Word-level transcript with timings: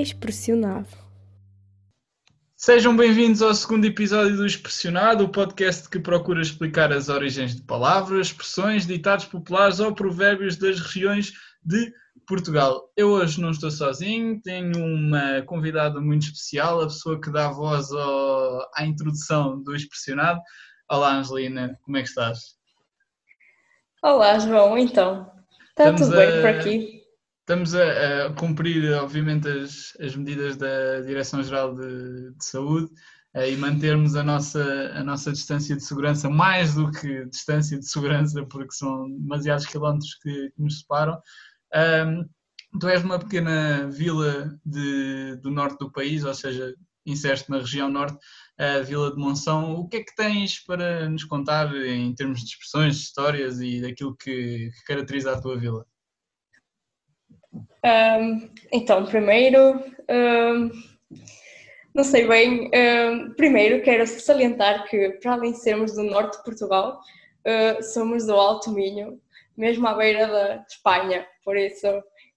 Expressionado. 0.00 0.88
Sejam 2.56 2.96
bem-vindos 2.96 3.42
ao 3.42 3.54
segundo 3.54 3.84
episódio 3.84 4.36
do 4.36 4.46
Expressionado, 4.46 5.24
o 5.24 5.28
podcast 5.28 5.88
que 5.88 5.98
procura 5.98 6.42
explicar 6.42 6.92
as 6.92 7.08
origens 7.08 7.54
de 7.56 7.62
palavras, 7.62 8.28
expressões, 8.28 8.86
ditados 8.86 9.24
populares 9.24 9.80
ou 9.80 9.94
provérbios 9.94 10.56
das 10.56 10.78
regiões 10.78 11.32
de 11.62 11.92
Portugal. 12.26 12.90
Eu 12.96 13.10
hoje 13.10 13.40
não 13.40 13.50
estou 13.50 13.70
sozinho, 13.70 14.40
tenho 14.42 14.72
uma 14.76 15.42
convidada 15.42 16.00
muito 16.00 16.22
especial, 16.22 16.80
a 16.80 16.86
pessoa 16.86 17.20
que 17.20 17.30
dá 17.30 17.50
voz 17.50 17.90
ao, 17.92 18.70
à 18.74 18.84
introdução 18.84 19.62
do 19.62 19.74
Expressionado. 19.74 20.40
Olá, 20.90 21.16
Angelina, 21.16 21.78
como 21.82 21.96
é 21.96 22.02
que 22.02 22.08
estás? 22.08 22.58
Olá, 24.02 24.38
João, 24.38 24.78
então. 24.78 25.30
Está 25.70 25.92
tudo 25.92 26.10
bem 26.10 26.30
por 26.30 26.46
aqui? 26.46 26.99
Estamos 27.50 27.74
a, 27.74 28.26
a 28.26 28.32
cumprir, 28.34 28.92
obviamente, 28.92 29.48
as, 29.48 29.92
as, 29.98 30.14
medidas 30.14 30.56
da 30.56 31.00
Direção-Geral 31.00 31.74
de, 31.74 32.30
de, 32.30 32.44
Saúde 32.44 32.88
uh, 33.34 33.40
e 33.40 33.56
mantermos 33.56 34.14
a 34.14 34.22
nossa, 34.22 34.62
a 34.94 35.02
nossa 35.02 35.32
distância 35.32 35.74
de 35.74 35.82
segurança, 35.82 36.30
mais 36.30 36.76
do 36.76 36.92
que 36.92 37.26
distância 37.26 37.76
de 37.76 37.84
segurança, 37.84 38.46
porque 38.46 38.72
são 38.72 39.10
demasiados 39.18 39.66
quilómetros 39.66 40.14
que, 40.22 40.50
que 40.50 40.62
nos 40.62 40.78
separam. 40.78 41.20
Um, 41.74 42.78
tu 42.78 42.86
és 42.86 43.02
uma 43.02 43.18
pequena 43.18 43.88
vila 43.90 44.56
de, 44.64 45.34
do 45.42 45.50
norte 45.50 45.76
do 45.80 45.90
país, 45.90 46.22
ou 46.22 46.32
seja, 46.32 46.72
inserste 47.04 47.50
na 47.50 47.58
região 47.58 47.90
norte, 47.90 48.16
a 48.56 48.78
Vila 48.78 49.10
de 49.10 49.16
Monção. 49.16 49.72
O 49.72 49.88
que 49.88 49.96
é 49.96 50.04
que 50.04 50.14
tens 50.14 50.64
para 50.64 51.08
nos 51.08 51.24
contar 51.24 51.74
em 51.74 52.14
termos 52.14 52.38
de 52.38 52.46
expressões, 52.46 52.96
histórias 52.98 53.60
e 53.60 53.80
daquilo 53.82 54.16
que, 54.16 54.70
que 54.70 54.84
caracteriza 54.86 55.32
a 55.32 55.40
tua 55.40 55.58
vila? 55.58 55.84
Um, 57.52 58.50
então, 58.72 59.06
primeiro, 59.06 59.82
um, 60.08 60.70
não 61.94 62.04
sei 62.04 62.26
bem, 62.26 62.70
um, 62.74 63.34
primeiro 63.34 63.82
quero 63.82 64.06
salientar 64.06 64.88
que, 64.88 65.10
para 65.22 65.32
além 65.32 65.52
de 65.52 65.60
sermos 65.60 65.94
do 65.94 66.02
norte 66.02 66.38
de 66.38 66.44
Portugal, 66.44 67.00
uh, 67.46 67.82
somos 67.82 68.26
do 68.26 68.34
Alto 68.34 68.70
Minho, 68.70 69.20
mesmo 69.56 69.86
à 69.88 69.94
beira 69.94 70.26
da 70.26 70.64
Espanha, 70.68 71.26
por 71.44 71.56
isso, 71.56 71.86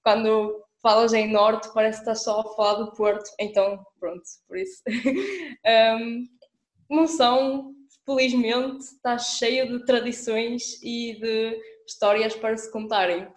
quando 0.04 0.64
falas 0.82 1.14
em 1.14 1.32
norte, 1.32 1.70
parece 1.74 2.00
que 2.00 2.02
estás 2.10 2.24
só 2.24 2.42
a 2.42 2.56
falar 2.56 2.74
do 2.76 2.92
Porto, 2.94 3.30
então 3.40 3.86
pronto, 4.00 4.24
por 4.48 4.58
isso. 4.58 4.82
Monção, 6.90 7.74
felizmente, 8.06 8.84
está 8.84 9.18
cheio 9.18 9.68
de 9.68 9.86
tradições 9.86 10.82
e 10.84 11.18
de 11.20 11.60
histórias 11.88 12.36
para 12.36 12.58
se 12.58 12.72
contarem. 12.72 13.28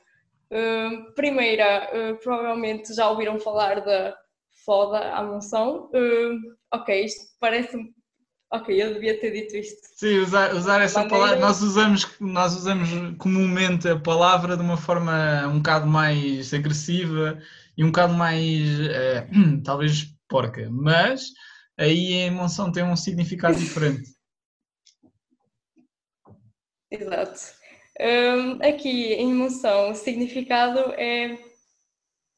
Uh, 0.50 1.12
primeira, 1.14 1.90
uh, 1.92 2.16
provavelmente 2.18 2.94
já 2.94 3.08
ouviram 3.10 3.38
falar 3.38 3.80
da 3.80 4.16
foda 4.64 5.12
à 5.12 5.22
Monção. 5.22 5.90
Uh, 5.92 6.38
ok, 6.72 7.04
isto 7.04 7.24
parece 7.40 7.76
Ok, 8.50 8.80
eu 8.80 8.94
devia 8.94 9.18
ter 9.18 9.32
dito 9.32 9.56
isto. 9.56 9.80
Sim, 9.96 10.18
usar, 10.18 10.54
usar 10.54 10.80
essa 10.80 11.06
palavra. 11.08 11.36
Nós 11.40 11.60
usamos, 11.62 12.08
nós 12.20 12.54
usamos 12.54 12.88
comumente 13.18 13.88
a 13.88 13.98
palavra 13.98 14.56
de 14.56 14.62
uma 14.62 14.76
forma 14.76 15.48
um 15.48 15.56
bocado 15.56 15.86
mais 15.86 16.54
agressiva 16.54 17.40
e 17.76 17.82
um 17.82 17.88
bocado 17.88 18.14
mais, 18.14 18.80
é, 18.88 19.26
talvez, 19.64 20.06
porca. 20.28 20.68
Mas 20.70 21.32
aí 21.76 22.12
em 22.12 22.30
Monção 22.30 22.70
tem 22.70 22.84
um 22.84 22.96
significado 22.96 23.56
diferente. 23.58 24.14
Exato. 26.88 27.40
Um, 27.98 28.62
aqui 28.62 29.14
em 29.14 29.32
Monção, 29.32 29.90
o 29.90 29.94
significado 29.94 30.92
é 30.98 31.38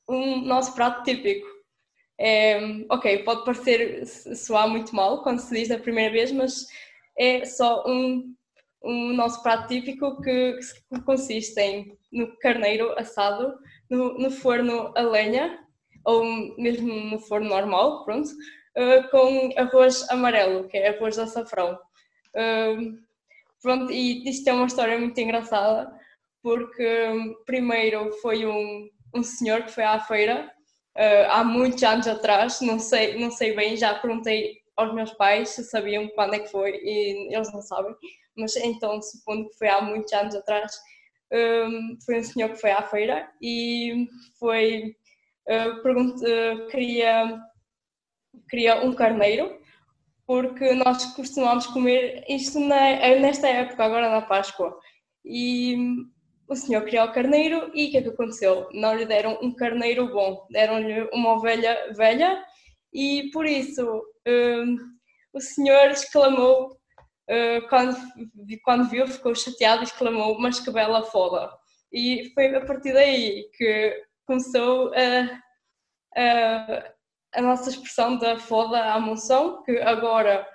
um 0.08 0.40
nosso 0.42 0.74
prato 0.74 1.02
típico 1.02 1.58
é, 2.20 2.58
ok, 2.90 3.22
pode 3.22 3.44
parecer 3.44 4.04
soar 4.06 4.68
muito 4.68 4.94
mal 4.94 5.22
quando 5.22 5.38
se 5.38 5.54
diz 5.54 5.68
da 5.68 5.78
primeira 5.78 6.12
vez, 6.12 6.32
mas 6.32 6.66
é 7.16 7.44
só 7.44 7.84
um, 7.86 8.34
um 8.82 9.12
nosso 9.14 9.40
prato 9.42 9.68
típico 9.68 10.20
que, 10.20 10.58
que 10.92 11.00
consiste 11.02 11.60
em 11.60 11.96
no 12.10 12.36
carneiro 12.38 12.98
assado, 12.98 13.56
no, 13.88 14.18
no, 14.18 14.30
forno 14.30 14.92
a 14.96 15.02
lenha, 15.02 15.60
ou 16.04 16.24
mesmo 16.58 16.92
no 16.92 17.20
forno 17.20 17.48
normal, 17.50 18.04
pronto, 18.04 18.28
uh, 18.30 19.08
com 19.10 19.50
arroz 19.56 20.08
amarelo, 20.10 20.66
que 20.68 20.76
é 20.76 20.88
arroz 20.88 21.14
de 21.14 21.20
açafrão. 21.20 21.78
Uh, 22.34 22.98
pronto, 23.62 23.92
e 23.92 24.28
isto 24.28 24.48
é 24.48 24.52
uma 24.52 24.66
história 24.66 24.98
muito 24.98 25.18
engraçada, 25.18 25.92
porque 26.42 27.08
um, 27.08 27.34
primeiro 27.44 28.12
foi 28.20 28.46
um, 28.46 28.88
um 29.14 29.22
senhor 29.22 29.62
que 29.64 29.72
foi 29.72 29.84
à 29.84 30.00
feira 30.00 30.50
uh, 30.96 31.30
há 31.30 31.44
muitos 31.44 31.82
anos 31.82 32.06
atrás, 32.06 32.60
não 32.60 32.78
sei, 32.78 33.18
não 33.18 33.30
sei 33.30 33.54
bem, 33.54 33.76
já 33.76 33.94
perguntei 33.98 34.58
aos 34.76 34.94
meus 34.94 35.12
pais 35.14 35.50
se 35.50 35.64
sabiam 35.64 36.08
quando 36.10 36.34
é 36.34 36.38
que 36.38 36.50
foi 36.50 36.70
e 36.82 37.34
eles 37.34 37.52
não 37.52 37.60
sabem, 37.60 37.94
mas 38.36 38.56
então 38.56 39.00
supondo 39.02 39.48
que 39.50 39.58
foi 39.58 39.68
há 39.68 39.80
muitos 39.82 40.12
anos 40.12 40.34
atrás, 40.34 40.72
um, 41.32 41.98
foi 42.04 42.20
um 42.20 42.22
senhor 42.22 42.50
que 42.50 42.60
foi 42.60 42.70
à 42.70 42.82
feira 42.82 43.28
e 43.42 44.06
foi, 44.38 44.94
uh, 45.48 45.80
uh, 45.80 46.68
queria, 46.68 47.40
queria 48.48 48.84
um 48.84 48.94
carneiro, 48.94 49.57
porque 50.28 50.74
nós 50.74 51.06
costumamos 51.14 51.66
comer 51.68 52.22
isto 52.28 52.60
na, 52.60 52.98
nesta 53.18 53.48
época, 53.48 53.82
agora 53.82 54.10
na 54.10 54.20
Páscoa. 54.20 54.78
E 55.24 55.74
o 56.46 56.54
senhor 56.54 56.84
queria 56.84 57.04
o 57.04 57.12
carneiro 57.12 57.70
e 57.74 57.86
o 57.86 57.90
que 57.90 57.96
é 57.96 58.02
que 58.02 58.08
aconteceu? 58.10 58.68
Não 58.74 58.94
lhe 58.94 59.06
deram 59.06 59.38
um 59.40 59.50
carneiro 59.54 60.06
bom, 60.12 60.46
deram-lhe 60.50 61.08
uma 61.14 61.32
ovelha 61.32 61.94
velha 61.94 62.44
e 62.92 63.30
por 63.32 63.46
isso 63.46 64.02
um, 64.26 64.76
o 65.32 65.40
senhor 65.40 65.92
exclamou, 65.92 66.72
uh, 67.30 67.68
quando, 67.70 67.96
quando 68.62 68.90
viu, 68.90 69.06
ficou 69.06 69.34
chateado 69.34 69.80
e 69.80 69.84
exclamou, 69.84 70.38
mas 70.38 70.60
que 70.60 70.70
bela 70.70 71.04
foda. 71.04 71.50
E 71.90 72.30
foi 72.34 72.54
a 72.54 72.66
partir 72.66 72.92
daí 72.92 73.48
que 73.56 74.04
começou 74.26 74.92
a, 74.92 76.20
a, 76.20 76.92
a 77.34 77.42
nossa 77.42 77.70
expressão 77.70 78.18
da 78.18 78.38
foda 78.38 78.92
à 78.92 79.00
moção, 79.00 79.62
que 79.62 79.78
agora 79.78 80.46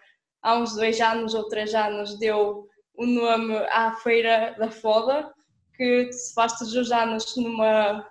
há 0.41 0.55
uns 0.55 0.75
dois 0.75 0.99
anos 0.99 1.33
ou 1.33 1.47
três 1.47 1.73
anos 1.73 2.17
deu 2.19 2.67
o 2.95 3.05
nome 3.05 3.55
à 3.71 3.95
feira 3.95 4.55
da 4.57 4.69
foda, 4.69 5.31
que 5.75 6.11
se 6.11 6.33
faz 6.33 6.57
todos 6.57 6.75
os 6.75 6.91
anos 6.91 7.35
numa, 7.37 8.07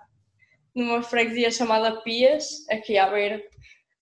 numa 0.75 1.01
freguesia 1.01 1.51
chamada 1.51 2.01
Pias, 2.01 2.67
aqui 2.69 2.97
à 2.97 3.09
beira, 3.09 3.41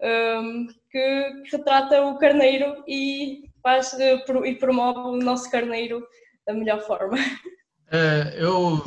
um, 0.02 0.68
que, 0.90 1.44
retrata 1.52 2.04
o 2.06 2.18
carneiro 2.18 2.84
e, 2.88 3.44
faz, 3.62 3.94
eh, 4.00 4.24
e 4.46 4.56
promove 4.56 5.00
o 5.00 5.24
nosso 5.24 5.50
carneiro 5.52 6.04
da 6.46 6.54
melhor 6.54 6.82
forma. 6.82 7.18
Uh, 7.92 8.30
eu 8.36 8.84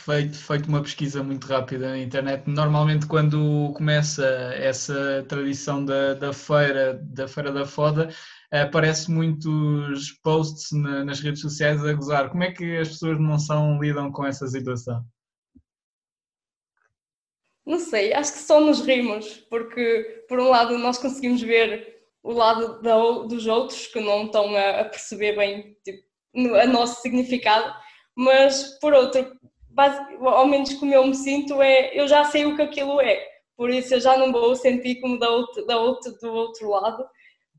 feito, 0.00 0.36
feito 0.36 0.68
uma 0.68 0.82
pesquisa 0.82 1.22
muito 1.22 1.46
rápida 1.46 1.90
na 1.90 1.98
internet. 1.98 2.44
Normalmente 2.46 3.06
quando 3.06 3.72
começa 3.74 4.24
essa 4.54 5.24
tradição 5.28 5.84
da, 5.84 6.14
da 6.14 6.32
feira, 6.32 7.00
da 7.02 7.28
feira 7.28 7.52
da 7.52 7.66
foda, 7.66 8.08
aparece 8.50 9.10
muitos 9.10 10.12
posts 10.22 10.72
na, 10.72 11.04
nas 11.04 11.20
redes 11.20 11.40
sociais 11.40 11.84
a 11.84 11.92
gozar. 11.92 12.30
Como 12.30 12.42
é 12.42 12.50
que 12.50 12.78
as 12.78 12.88
pessoas 12.88 13.20
não 13.20 13.38
são 13.38 13.80
lidam 13.80 14.10
com 14.10 14.26
essa 14.26 14.46
situação? 14.46 15.04
Não 17.64 17.78
sei, 17.78 18.12
acho 18.12 18.32
que 18.32 18.38
só 18.38 18.60
nos 18.60 18.80
rimos, 18.80 19.46
porque 19.48 20.24
por 20.28 20.40
um 20.40 20.48
lado 20.48 20.76
nós 20.78 20.98
conseguimos 20.98 21.40
ver 21.40 22.00
o 22.22 22.32
lado 22.32 22.80
da, 22.82 22.96
dos 23.26 23.46
outros 23.46 23.86
que 23.86 24.00
não 24.00 24.24
estão 24.24 24.56
a, 24.56 24.80
a 24.80 24.84
perceber 24.84 25.36
bem 25.36 25.76
tipo, 25.84 26.02
o 26.34 26.66
nosso 26.66 27.00
significado, 27.02 27.72
mas 28.16 28.78
por 28.80 28.92
outro, 28.92 29.38
ao 29.76 30.46
menos 30.46 30.74
como 30.74 30.92
eu 30.92 31.06
me 31.06 31.14
sinto, 31.14 31.60
é 31.62 31.98
eu 31.98 32.06
já 32.08 32.24
sei 32.24 32.46
o 32.46 32.56
que 32.56 32.62
aquilo 32.62 33.00
é, 33.00 33.26
por 33.56 33.70
isso 33.70 33.94
eu 33.94 34.00
já 34.00 34.16
não 34.16 34.32
vou 34.32 34.54
sentir 34.56 35.00
como 35.00 35.18
da 35.18 35.30
outro, 35.30 35.66
da 35.66 35.78
outro, 35.78 36.12
do 36.20 36.32
outro 36.32 36.70
lado 36.70 37.04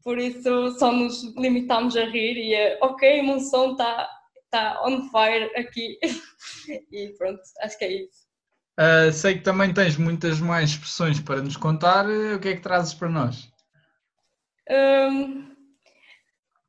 por 0.03 0.17
isso 0.17 0.77
só 0.77 0.91
nos 0.91 1.23
limitamos 1.35 1.95
a 1.95 2.05
rir 2.05 2.37
e 2.37 2.55
a, 2.55 2.77
ok, 2.81 3.21
Monção 3.21 3.71
está 3.71 4.09
tá 4.49 4.81
on 4.83 5.09
fire 5.09 5.51
aqui. 5.55 5.99
e 6.91 7.09
pronto, 7.17 7.41
acho 7.61 7.77
que 7.77 7.85
é 7.85 7.91
isso. 8.03 8.21
Uh, 8.79 9.11
sei 9.11 9.35
que 9.35 9.43
também 9.43 9.73
tens 9.73 9.97
muitas 9.97 10.39
mais 10.39 10.71
expressões 10.71 11.19
para 11.19 11.41
nos 11.41 11.55
contar. 11.55 12.05
O 12.07 12.39
que 12.39 12.49
é 12.49 12.55
que 12.55 12.61
trazes 12.61 12.93
para 12.93 13.09
nós? 13.09 13.51
Um, 14.69 15.55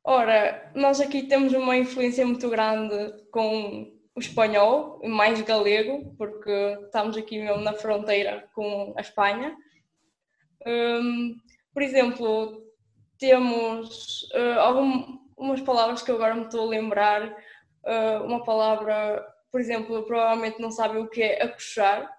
ora, 0.03 0.71
nós 0.75 1.01
aqui 1.01 1.23
temos 1.23 1.53
uma 1.53 1.75
influência 1.75 2.25
muito 2.25 2.49
grande 2.49 2.95
com 3.31 3.91
o 4.15 4.19
espanhol, 4.19 5.01
mais 5.03 5.41
galego, 5.41 6.13
porque 6.17 6.77
estamos 6.85 7.17
aqui 7.17 7.39
mesmo 7.39 7.61
na 7.61 7.73
fronteira 7.73 8.47
com 8.53 8.93
a 8.95 9.01
Espanha. 9.01 9.55
Um, 10.65 11.35
por 11.73 11.81
exemplo, 11.81 12.63
temos 13.17 14.23
uh, 14.33 14.59
algumas 14.59 15.61
palavras 15.61 16.01
que 16.01 16.11
eu 16.11 16.15
agora 16.15 16.35
me 16.35 16.43
estou 16.43 16.61
a 16.61 16.69
lembrar. 16.69 17.29
Uh, 17.83 18.23
uma 18.23 18.43
palavra, 18.43 19.25
por 19.51 19.59
exemplo, 19.59 20.03
provavelmente 20.03 20.61
não 20.61 20.71
sabem 20.71 21.01
o 21.01 21.09
que 21.09 21.23
é 21.23 21.43
acochar. 21.43 22.09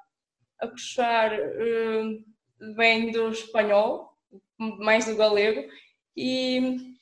Acochar 0.58 1.32
uh, 1.32 2.74
vem 2.74 3.12
do 3.12 3.28
espanhol, 3.28 4.16
mais 4.58 5.06
do 5.06 5.16
galego, 5.16 5.68
e, 6.16 6.93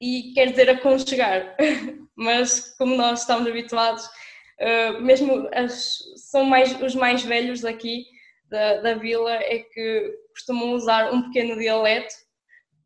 e 0.00 0.32
quer 0.34 0.50
dizer 0.50 0.70
aconchegar. 0.70 1.56
Mas 2.16 2.74
como 2.76 2.96
nós 2.96 3.20
estamos 3.20 3.46
habituados, 3.46 4.04
uh, 4.06 5.00
mesmo 5.00 5.48
as, 5.52 5.98
são 6.16 6.44
mais, 6.44 6.80
os 6.80 6.94
mais 6.94 7.22
velhos 7.22 7.60
daqui 7.60 8.04
da, 8.50 8.80
da 8.80 8.94
vila 8.94 9.32
é 9.32 9.58
que 9.58 10.14
costumam 10.30 10.72
usar 10.72 11.12
um 11.12 11.22
pequeno 11.24 11.56
dialeto 11.58 12.14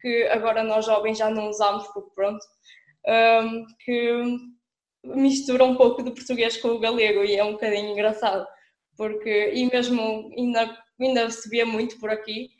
que 0.01 0.25
agora 0.29 0.65
nós 0.65 0.85
jovens 0.85 1.17
já 1.17 1.31
não 1.31 1.49
usamos 1.49 1.87
porque 1.89 2.11
pronto, 2.15 2.45
um, 3.07 3.65
que 3.85 4.37
mistura 5.05 5.65
um 5.65 5.77
pouco 5.77 6.03
do 6.03 6.13
português 6.13 6.57
com 6.57 6.69
o 6.69 6.81
galego 6.81 7.25
e 7.25 7.37
é 7.37 7.45
um 7.45 7.53
bocadinho 7.53 7.93
engraçado 7.93 8.47
porque 8.97 9.53
e 9.55 9.67
mesmo 9.67 10.31
ainda, 10.37 10.79
ainda 11.01 11.31
se 11.31 11.49
vê 11.49 11.65
muito 11.65 11.99
por 11.99 12.11
aqui 12.11 12.51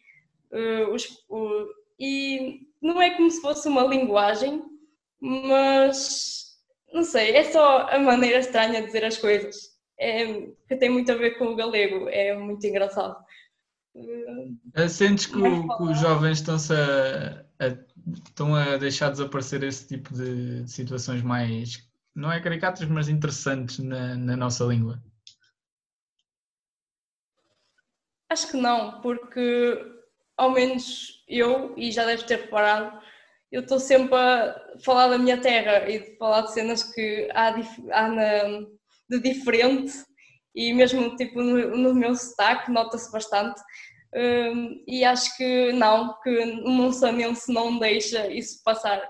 uh, 0.53 0.93
os, 0.93 1.09
e 1.99 2.61
não 2.83 3.01
é 3.01 3.17
como 3.17 3.31
se 3.31 3.41
fosse 3.41 3.69
uma 3.69 3.85
linguagem 3.85 4.63
mas 5.23 6.57
não 6.93 7.05
sei, 7.05 7.37
é 7.37 7.53
só 7.53 7.87
a 7.89 7.99
maneira 8.01 8.41
estranha 8.41 8.81
de 8.81 8.87
dizer 8.87 9.05
as 9.05 9.17
coisas 9.17 9.73
é, 9.99 10.49
que 10.67 10.77
tem 10.77 10.91
muito 10.91 11.13
a 11.13 11.15
ver 11.15 11.39
com 11.39 11.47
o 11.47 11.55
galego, 11.55 12.09
é 12.09 12.37
muito 12.37 12.67
engraçado. 12.67 13.17
Uh, 13.95 14.89
Sentes 14.89 15.27
que, 15.27 15.39
o, 15.39 15.77
que 15.77 15.83
os 15.85 16.01
jovens 16.01 16.39
estão-se 16.39 16.73
a, 16.73 17.45
a, 17.61 17.69
estão 18.27 18.55
a 18.55 18.77
deixar 18.79 19.11
desaparecer 19.11 19.63
esse 19.63 19.87
tipo 19.87 20.13
de, 20.13 20.65
de 20.65 20.71
situações 20.71 21.23
mais, 21.23 21.89
não 22.17 22.33
é 22.33 22.41
caricatas, 22.41 22.89
mas 22.89 23.09
interessantes 23.09 23.79
na, 23.79 24.17
na 24.17 24.37
nossa 24.37 24.65
língua? 24.65 25.01
Acho 28.29 28.51
que 28.51 28.57
não, 28.57 29.01
porque 29.03 29.92
ao 30.37 30.51
menos 30.51 31.25
eu, 31.29 31.75
e 31.77 31.91
já 31.91 32.05
deves 32.05 32.25
ter 32.25 32.41
reparado, 32.41 32.99
eu 33.51 33.61
estou 33.61 33.79
sempre 33.79 34.17
a 34.17 34.55
falar 34.85 35.09
da 35.09 35.19
minha 35.19 35.39
terra 35.39 35.89
e 35.89 35.99
de 35.99 36.17
falar 36.17 36.43
de 36.43 36.53
cenas 36.53 36.83
que 36.83 37.29
há, 37.35 37.55
há 37.93 38.09
na, 38.09 38.67
de 39.11 39.21
diferente 39.21 39.93
e 40.55 40.73
mesmo 40.73 41.15
tipo 41.17 41.41
no, 41.41 41.77
no 41.77 41.95
meu 41.95 42.15
sotaque 42.15 42.71
nota-se 42.71 43.11
bastante 43.13 43.61
um, 44.15 44.85
e 44.87 45.05
acho 45.05 45.35
que 45.37 45.73
não, 45.73 46.19
que 46.23 46.31
o 46.39 46.69
Monsanense 46.69 47.53
não 47.53 47.79
deixa 47.79 48.27
isso 48.31 48.63
passar. 48.63 49.03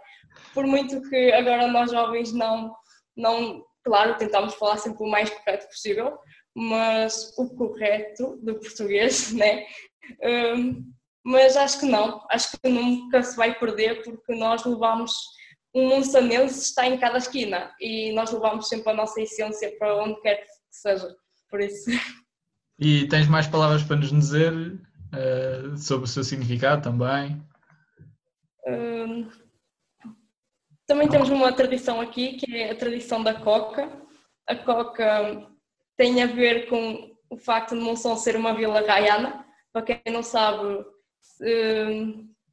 Por 0.55 0.65
muito 0.65 1.03
que 1.09 1.33
agora 1.33 1.67
nós 1.67 1.91
jovens 1.91 2.33
não, 2.33 2.75
não 3.17 3.65
claro, 3.85 4.17
tentamos 4.17 4.55
falar 4.55 4.79
sempre 4.79 5.03
o 5.03 5.11
mais 5.11 5.29
correto 5.29 5.67
possível, 5.67 6.17
mas 6.55 7.37
o 7.37 7.49
correto 7.57 8.39
do 8.43 8.59
português, 8.61 9.33
né? 9.35 9.67
Um, 10.23 10.93
mas 11.25 11.57
acho 11.57 11.81
que 11.81 11.87
não, 11.87 12.25
acho 12.31 12.51
que 12.53 12.69
nunca 12.69 13.23
se 13.23 13.37
vai 13.37 13.59
perder 13.59 14.03
porque 14.03 14.35
nós 14.35 14.65
levamos 14.65 15.13
um 15.75 15.89
monsanense 15.89 16.61
está 16.61 16.87
em 16.87 16.99
cada 16.99 17.19
esquina 17.19 17.73
e 17.81 18.13
nós 18.13 18.31
levamos 18.31 18.69
sempre 18.69 18.91
a 18.91 18.95
nossa 18.95 19.21
essência 19.21 19.75
para 19.79 19.97
onde 20.03 20.21
quer 20.21 20.37
que 20.37 20.47
seja, 20.71 21.15
por 21.49 21.61
isso. 21.61 21.91
E 22.79 23.07
tens 23.09 23.29
mais 23.29 23.47
palavras 23.47 23.83
para 23.83 23.97
nos 23.97 24.11
dizer 24.11 24.53
uh, 24.53 25.77
sobre 25.77 26.05
o 26.05 26.09
seu 26.09 26.25
significado 26.25 26.83
também? 26.83 27.41
Uh, 28.67 29.31
também 30.87 31.09
temos 31.09 31.31
uma 31.31 31.53
tradição 31.53 32.01
aqui 32.01 32.35
que 32.35 32.57
é 32.57 32.71
a 32.71 32.77
tradição 32.77 33.23
da 33.23 33.35
coca. 33.35 33.91
A 34.47 34.57
coca 34.57 35.49
tem 35.97 36.23
a 36.23 36.27
ver 36.27 36.69
com 36.69 37.17
o 37.31 37.37
facto 37.37 37.75
de 37.75 37.81
Monção 37.81 38.17
ser 38.17 38.37
uma 38.37 38.55
vila 38.55 38.81
raiana. 38.81 39.47
Para 39.73 39.83
quem 39.83 40.13
não 40.13 40.23
sabe, 40.23 40.85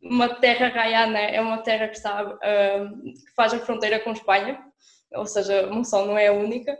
uma 0.01 0.29
terra 0.35 0.69
raiana 0.69 1.19
é 1.19 1.41
uma 1.41 1.59
terra 1.59 1.87
que, 1.87 1.97
está, 1.97 2.23
uh, 2.23 3.03
que 3.03 3.33
faz 3.35 3.53
a 3.53 3.59
fronteira 3.59 3.99
com 3.99 4.11
Espanha, 4.11 4.63
ou 5.13 5.25
seja, 5.25 5.67
Monção 5.67 6.05
não 6.05 6.17
é 6.17 6.27
a 6.27 6.33
única, 6.33 6.77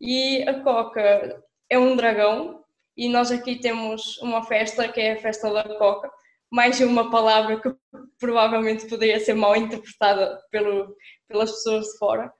e 0.00 0.42
a 0.48 0.60
Coca 0.60 1.42
é 1.70 1.78
um 1.78 1.96
dragão, 1.96 2.64
e 2.96 3.08
nós 3.08 3.30
aqui 3.30 3.56
temos 3.56 4.18
uma 4.18 4.42
festa 4.42 4.88
que 4.88 5.00
é 5.00 5.12
a 5.12 5.20
festa 5.20 5.52
da 5.52 5.64
Coca, 5.76 6.10
mais 6.50 6.80
uma 6.80 7.10
palavra 7.10 7.60
que 7.60 7.68
provavelmente 8.18 8.88
poderia 8.88 9.20
ser 9.20 9.34
mal 9.34 9.54
interpretada 9.56 10.40
pelo, 10.50 10.96
pelas 11.28 11.50
pessoas 11.52 11.86
de 11.86 11.98
fora. 11.98 12.32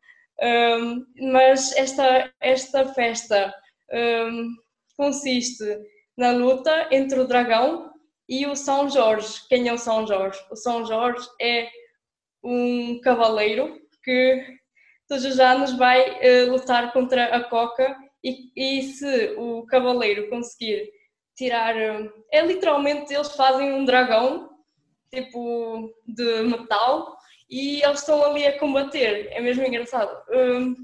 Um, 0.42 1.04
mas 1.30 1.74
esta, 1.76 2.30
esta 2.40 2.92
festa 2.92 3.54
um, 3.92 4.48
consiste 4.96 5.64
na 6.16 6.32
luta 6.32 6.88
entre 6.90 7.20
o 7.20 7.26
dragão 7.26 7.90
e 8.28 8.46
o 8.46 8.56
São 8.56 8.88
Jorge. 8.88 9.42
Quem 9.48 9.68
é 9.68 9.72
o 9.72 9.78
São 9.78 10.06
Jorge? 10.06 10.38
O 10.50 10.56
São 10.56 10.84
Jorge 10.84 11.26
é 11.40 11.68
um 12.42 13.00
cavaleiro 13.00 13.80
que 14.02 14.44
todos 15.08 15.24
os 15.24 15.38
anos 15.38 15.72
vai 15.76 16.18
uh, 16.20 16.50
lutar 16.50 16.92
contra 16.92 17.36
a 17.36 17.44
Coca 17.44 17.96
e, 18.22 18.50
e, 18.56 18.82
se 18.82 19.34
o 19.38 19.64
cavaleiro 19.66 20.28
conseguir 20.28 20.90
tirar. 21.36 21.76
Uh, 21.76 22.12
é 22.32 22.42
literalmente 22.42 23.14
eles 23.14 23.32
fazem 23.32 23.72
um 23.72 23.84
dragão 23.84 24.50
tipo 25.12 25.92
de 26.06 26.42
metal 26.42 27.16
e 27.48 27.82
eles 27.82 28.00
estão 28.00 28.24
ali 28.24 28.46
a 28.46 28.58
combater. 28.58 29.28
É 29.30 29.40
mesmo 29.40 29.64
engraçado. 29.64 30.10
Um, 30.30 30.74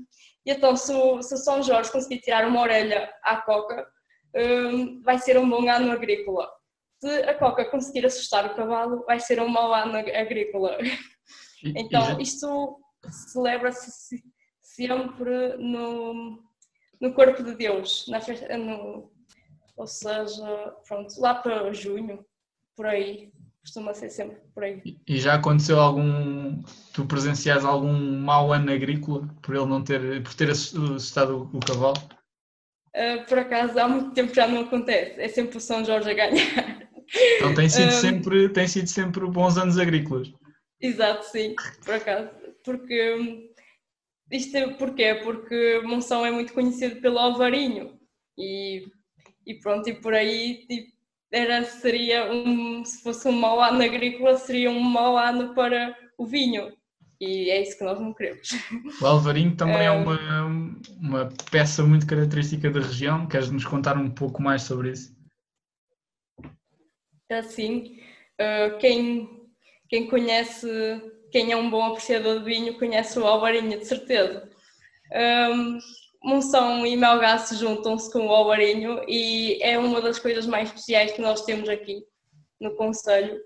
e 0.45 0.51
então, 0.51 0.77
se 0.77 0.93
o, 0.93 1.23
se 1.23 1.35
o 1.35 1.39
São 1.39 1.63
Jorge 1.63 1.91
conseguir 1.91 2.21
tirar 2.21 2.47
uma 2.47 2.61
orelha 2.61 3.13
à 3.23 3.37
Coca, 3.37 3.87
um, 4.35 5.01
vai 5.03 5.19
ser 5.19 5.39
um 5.39 5.49
bom 5.49 5.69
ano 5.69 5.93
agrícola 5.93 6.49
se 7.03 7.09
a 7.25 7.35
Coca 7.35 7.65
conseguir 7.65 8.07
assustar 8.07 8.47
o 8.47 8.55
cavalo, 8.55 9.05
vai 9.05 9.19
ser 9.19 9.41
um 9.43 9.49
mau 9.49 9.75
ano 9.75 9.97
agrícola. 9.97 10.79
Então, 11.65 12.21
isto 12.21 12.81
celebra-se 13.33 14.21
sempre 14.61 15.57
no, 15.59 16.43
no 17.01 17.13
corpo 17.13 17.43
de 17.43 17.55
Deus, 17.55 18.07
na 18.09 18.21
festa, 18.21 18.57
no, 18.57 19.13
ou 19.77 19.87
seja, 19.87 20.75
pronto, 20.87 21.21
lá 21.21 21.35
para 21.35 21.73
junho, 21.73 22.25
por 22.77 22.87
aí, 22.87 23.33
costuma 23.61 23.95
ser 23.95 24.11
sempre 24.11 24.39
por 24.55 24.65
aí. 24.65 24.81
E 25.07 25.19
já 25.19 25.35
aconteceu 25.35 25.81
algum, 25.81 26.63
tu 26.93 27.05
presencias 27.07 27.65
algum 27.65 27.93
mau 28.19 28.53
ano 28.53 28.73
agrícola 28.73 29.29
por 29.41 29.55
ele 29.55 29.67
não 29.67 29.83
ter, 29.83 30.23
por 30.23 30.35
ter 30.35 30.51
assustado 30.51 31.49
o, 31.53 31.57
o 31.57 31.61
cavalo? 31.61 31.97
Uh, 32.95 33.25
por 33.27 33.39
acaso 33.39 33.79
há 33.79 33.89
muito 33.89 34.13
tempo 34.13 34.35
já 34.35 34.47
não 34.47 34.63
acontece, 34.63 35.21
é 35.21 35.29
sempre 35.29 35.59
o 35.59 35.61
São 35.61 35.85
Jorge 35.85 36.11
a 36.11 36.15
ganhar. 36.15 36.83
Então 37.37 37.55
tem 37.55 37.69
sido, 37.69 37.89
um, 37.89 38.01
sempre, 38.01 38.49
tem 38.51 38.69
sido 38.69 38.87
sempre 38.89 39.27
bons 39.27 39.57
anos 39.57 39.79
agrícolas. 39.79 40.33
Exato, 40.81 41.25
sim, 41.27 41.55
por 41.85 41.95
acaso. 41.95 42.31
Porque 42.65 43.15
hum, 43.15 43.49
isto 44.31 44.57
é, 44.57 44.69
porquê? 44.75 45.21
Porque 45.23 45.81
Monção 45.85 46.25
é 46.25 46.31
muito 46.31 46.53
conhecido 46.53 47.01
pelo 47.01 47.19
Alvarinho 47.19 47.99
e, 48.39 48.87
e 49.47 49.55
pronto, 49.55 49.89
e 49.89 49.95
por 49.95 50.15
aí 50.15 50.65
tipo, 50.67 50.93
era, 51.31 51.65
seria 51.65 52.31
um, 52.33 52.85
se 52.85 53.03
fosse 53.03 53.27
um 53.27 53.33
mau 53.33 53.61
ano 53.61 53.83
agrícola, 53.83 54.37
seria 54.37 54.71
um 54.71 54.81
mau 54.81 55.17
ano 55.17 55.55
para 55.55 55.97
o 56.19 56.27
vinho. 56.27 56.73
E 57.21 57.51
é 57.51 57.63
isso 57.63 57.79
que 57.79 57.85
nós 57.85 58.01
não 58.01 58.13
queremos. 58.13 58.49
O 59.01 59.07
Alvarinho 59.07 59.55
também 59.55 59.87
é 59.87 59.91
uma, 59.93 60.19
uma 61.01 61.29
peça 61.53 61.85
muito 61.85 62.05
característica 62.05 62.69
da 62.69 62.81
região. 62.81 63.29
Queres 63.29 63.49
nos 63.49 63.65
contar 63.65 63.97
um 63.97 64.11
pouco 64.11 64.43
mais 64.43 64.63
sobre 64.63 64.91
isso? 64.91 65.15
Assim. 67.39 67.99
Uh, 68.41 68.79
quem, 68.79 69.49
quem 69.89 70.09
conhece, 70.09 70.67
quem 71.31 71.53
é 71.53 71.57
um 71.57 71.71
bom 71.71 71.85
apreciador 71.85 72.39
de 72.39 72.45
vinho, 72.45 72.79
conhece 72.79 73.19
o 73.19 73.27
Alvarinho, 73.27 73.79
de 73.79 73.85
certeza. 73.85 74.49
Um, 75.13 75.79
Monção 76.25 76.87
e 76.87 76.97
Melgaço 76.97 77.57
juntam-se 77.57 78.11
com 78.13 78.27
o 78.27 78.31
Alvarinho 78.31 79.03
e 79.09 79.61
é 79.61 79.77
uma 79.79 80.01
das 80.01 80.19
coisas 80.19 80.47
mais 80.47 80.69
especiais 80.69 81.13
que 81.13 81.21
nós 81.21 81.45
temos 81.45 81.69
aqui 81.69 82.05
no 82.61 82.77
Conselho 82.77 83.41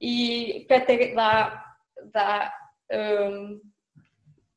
e 0.00 0.64
que 0.66 0.74
até 0.74 1.14
dá, 1.14 1.64
dá, 2.12 2.54
um, 2.90 3.60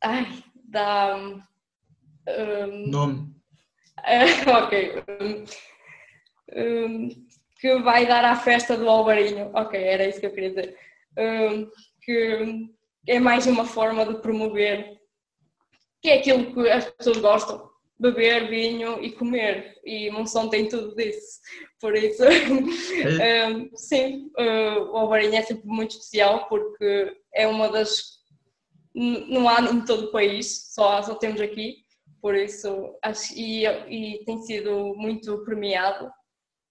ai, 0.01 0.43
dá 0.69 1.17
um, 1.17 1.43
nome. 2.89 3.35
Uh, 3.99 4.49
ok. 4.63 5.03
Um, 6.55 7.30
que 7.61 7.75
vai 7.83 8.07
dar 8.07 8.25
à 8.25 8.35
festa 8.35 8.75
do 8.75 8.89
Alvarinho. 8.89 9.51
Ok, 9.53 9.79
era 9.79 10.07
isso 10.07 10.19
que 10.19 10.25
eu 10.25 10.33
queria 10.33 10.49
dizer. 10.49 10.77
Um, 11.15 11.69
que 12.01 12.67
é 13.07 13.19
mais 13.19 13.45
uma 13.45 13.65
forma 13.65 14.03
de 14.03 14.19
promover, 14.19 14.97
que 16.01 16.09
é 16.09 16.17
aquilo 16.17 16.51
que 16.51 16.67
as 16.67 16.89
pessoas 16.89 17.17
gostam, 17.17 17.69
beber 17.99 18.49
vinho 18.49 18.99
e 19.03 19.11
comer, 19.11 19.75
e 19.85 20.09
Monção 20.09 20.49
tem 20.49 20.67
tudo 20.67 20.95
disso. 20.95 21.39
Por 21.79 21.95
isso, 21.95 22.23
é. 22.23 23.47
um, 23.47 23.69
sim, 23.75 24.31
uh, 24.39 24.91
o 24.91 24.97
Alvarinho 24.97 25.35
é 25.35 25.43
sempre 25.43 25.67
muito 25.67 25.91
especial 25.91 26.49
porque 26.49 27.15
é 27.35 27.45
uma 27.45 27.69
das. 27.69 28.19
Não 28.95 29.47
há 29.47 29.61
em 29.61 29.85
todo 29.85 30.05
o 30.05 30.11
país, 30.11 30.73
só, 30.73 31.01
só 31.03 31.13
temos 31.13 31.39
aqui, 31.39 31.77
por 32.21 32.35
isso, 32.35 32.97
acho, 33.03 33.33
e, 33.35 33.65
e 33.65 34.25
tem 34.25 34.41
sido 34.41 34.95
muito 34.95 35.45
premiado 35.45 36.11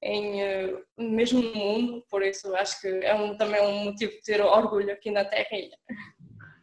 em, 0.03 0.43
uh, 0.43 0.83
mesmo 0.99 1.43
no 1.43 1.55
mundo, 1.55 2.05
por 2.11 2.23
isso 2.23 2.55
acho 2.57 2.81
que 2.81 2.89
é 2.89 3.15
um, 3.15 3.37
também 3.37 3.61
um 3.61 3.85
motivo 3.85 4.13
de 4.13 4.23
ter 4.23 4.41
orgulho 4.41 4.93
aqui 4.93 5.11
na 5.11 5.25
terra. 5.25 5.49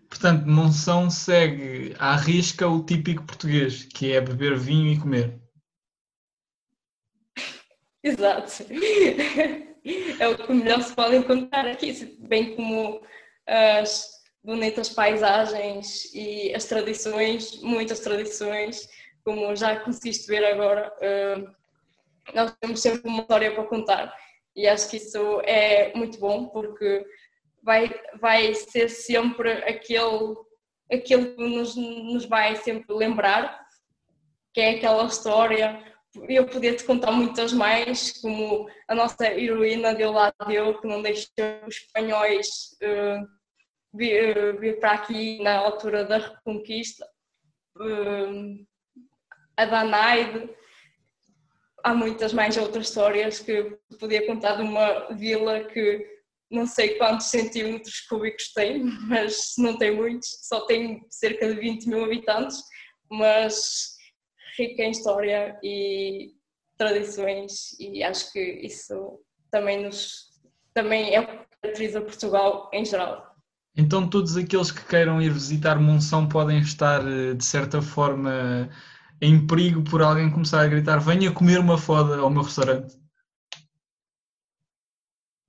Portanto, 0.10 0.48
Monção 0.48 1.10
segue 1.10 1.96
à 2.00 2.16
risca 2.16 2.68
o 2.68 2.84
típico 2.84 3.24
português, 3.24 3.84
que 3.84 4.14
é 4.14 4.22
beber 4.22 4.58
vinho 4.58 4.94
e 4.94 5.00
comer. 5.00 5.40
Exato. 8.04 8.66
É 10.20 10.28
o 10.28 10.38
que 10.38 10.52
melhor 10.52 10.82
se 10.82 10.94
pode 10.94 11.16
encontrar 11.16 11.66
aqui, 11.66 11.94
bem 12.20 12.58
como 12.58 13.02
as 13.48 14.06
bonitas 14.44 14.90
paisagens 14.90 16.14
e 16.14 16.54
as 16.54 16.66
tradições, 16.66 17.62
muitas 17.62 18.02
tradições, 18.02 18.86
como 19.24 19.56
já 19.56 19.80
conseguiste 19.80 20.28
ver 20.28 20.44
agora. 20.44 20.92
Nós 22.34 22.56
temos 22.60 22.82
sempre 22.82 23.10
uma 23.10 23.22
história 23.22 23.54
para 23.54 23.64
contar 23.64 24.14
e 24.58 24.68
acho 24.68 24.90
que 24.90 24.98
isso 24.98 25.40
é 25.42 25.94
muito 25.96 26.20
bom 26.20 26.48
porque 26.48 27.06
vai, 27.62 27.94
vai 28.20 28.56
ser 28.56 28.90
sempre 28.90 29.52
aquele, 29.52 30.36
aquele 30.92 31.36
que 31.36 31.48
nos, 31.48 31.76
nos 31.76 32.26
vai 32.26 32.56
sempre 32.56 32.92
lembrar, 32.96 33.64
que 34.52 34.60
é 34.60 34.72
aquela 34.72 35.06
história. 35.06 35.80
Eu 36.28 36.48
podia 36.48 36.76
te 36.76 36.84
contar 36.84 37.12
muitas 37.12 37.54
mais, 37.54 38.20
como 38.20 38.68
a 38.88 38.96
nossa 38.96 39.28
heroína 39.28 39.94
de 39.94 40.04
Oladeu, 40.04 40.82
que 40.82 40.88
não 40.88 41.04
deixou 41.04 41.28
os 41.68 41.76
espanhóis 41.76 42.76
uh, 42.82 43.28
vir, 43.94 44.60
vir, 44.60 44.80
para 44.80 44.94
aqui 44.94 45.40
na 45.44 45.60
altura 45.60 46.04
da 46.04 46.18
Reconquista, 46.18 47.06
uh, 47.78 48.66
a 49.56 49.66
Danaide, 49.66 50.50
há 51.88 51.94
muitas 51.94 52.34
mais 52.34 52.58
outras 52.58 52.90
histórias 52.90 53.40
que 53.40 53.78
podia 53.98 54.28
contar 54.28 54.58
de 54.58 54.64
uma 54.64 55.08
vila 55.16 55.64
que 55.64 56.06
não 56.52 56.68
sei 56.68 56.96
quantos 56.98 57.28
centímetros 57.28 58.02
cúbicos 58.02 58.52
tem, 58.54 58.84
mas 59.08 59.54
não 59.58 59.78
tem 59.78 59.96
muitos, 59.96 60.28
só 60.44 60.66
tem 60.66 61.06
cerca 61.10 61.48
de 61.48 61.60
20 61.60 61.88
mil 61.88 62.04
habitantes, 62.04 62.62
mas 63.10 63.96
rica 64.58 64.84
em 64.84 64.92
história 64.92 65.58
e 65.64 66.34
tradições 66.78 67.80
e 67.80 68.04
acho 68.04 68.32
que 68.34 68.40
isso 68.40 69.20
também 69.50 69.84
nos 69.84 70.28
também 70.74 71.16
é 71.16 71.22
o 71.22 71.26
que 71.26 71.38
caracteriza 71.62 72.02
Portugal 72.02 72.70
em 72.74 72.86
geral. 72.86 73.34
Então 73.76 74.08
todos 74.10 74.36
aqueles 74.36 74.72
que 74.72 74.86
queiram 74.86 75.22
ir 75.22 75.32
visitar 75.32 75.80
Monção 75.80 76.28
podem 76.28 76.60
estar 76.60 77.02
de 77.04 77.44
certa 77.44 77.82
forma 77.82 78.70
em 79.22 79.46
perigo 79.46 79.84
por 79.84 80.02
alguém 80.02 80.30
começar 80.30 80.62
a 80.62 80.68
gritar 80.68 81.00
venha 81.00 81.32
comer 81.32 81.60
uma 81.60 81.78
foda 81.78 82.18
ao 82.18 82.30
meu 82.30 82.44
restaurante? 82.44 82.96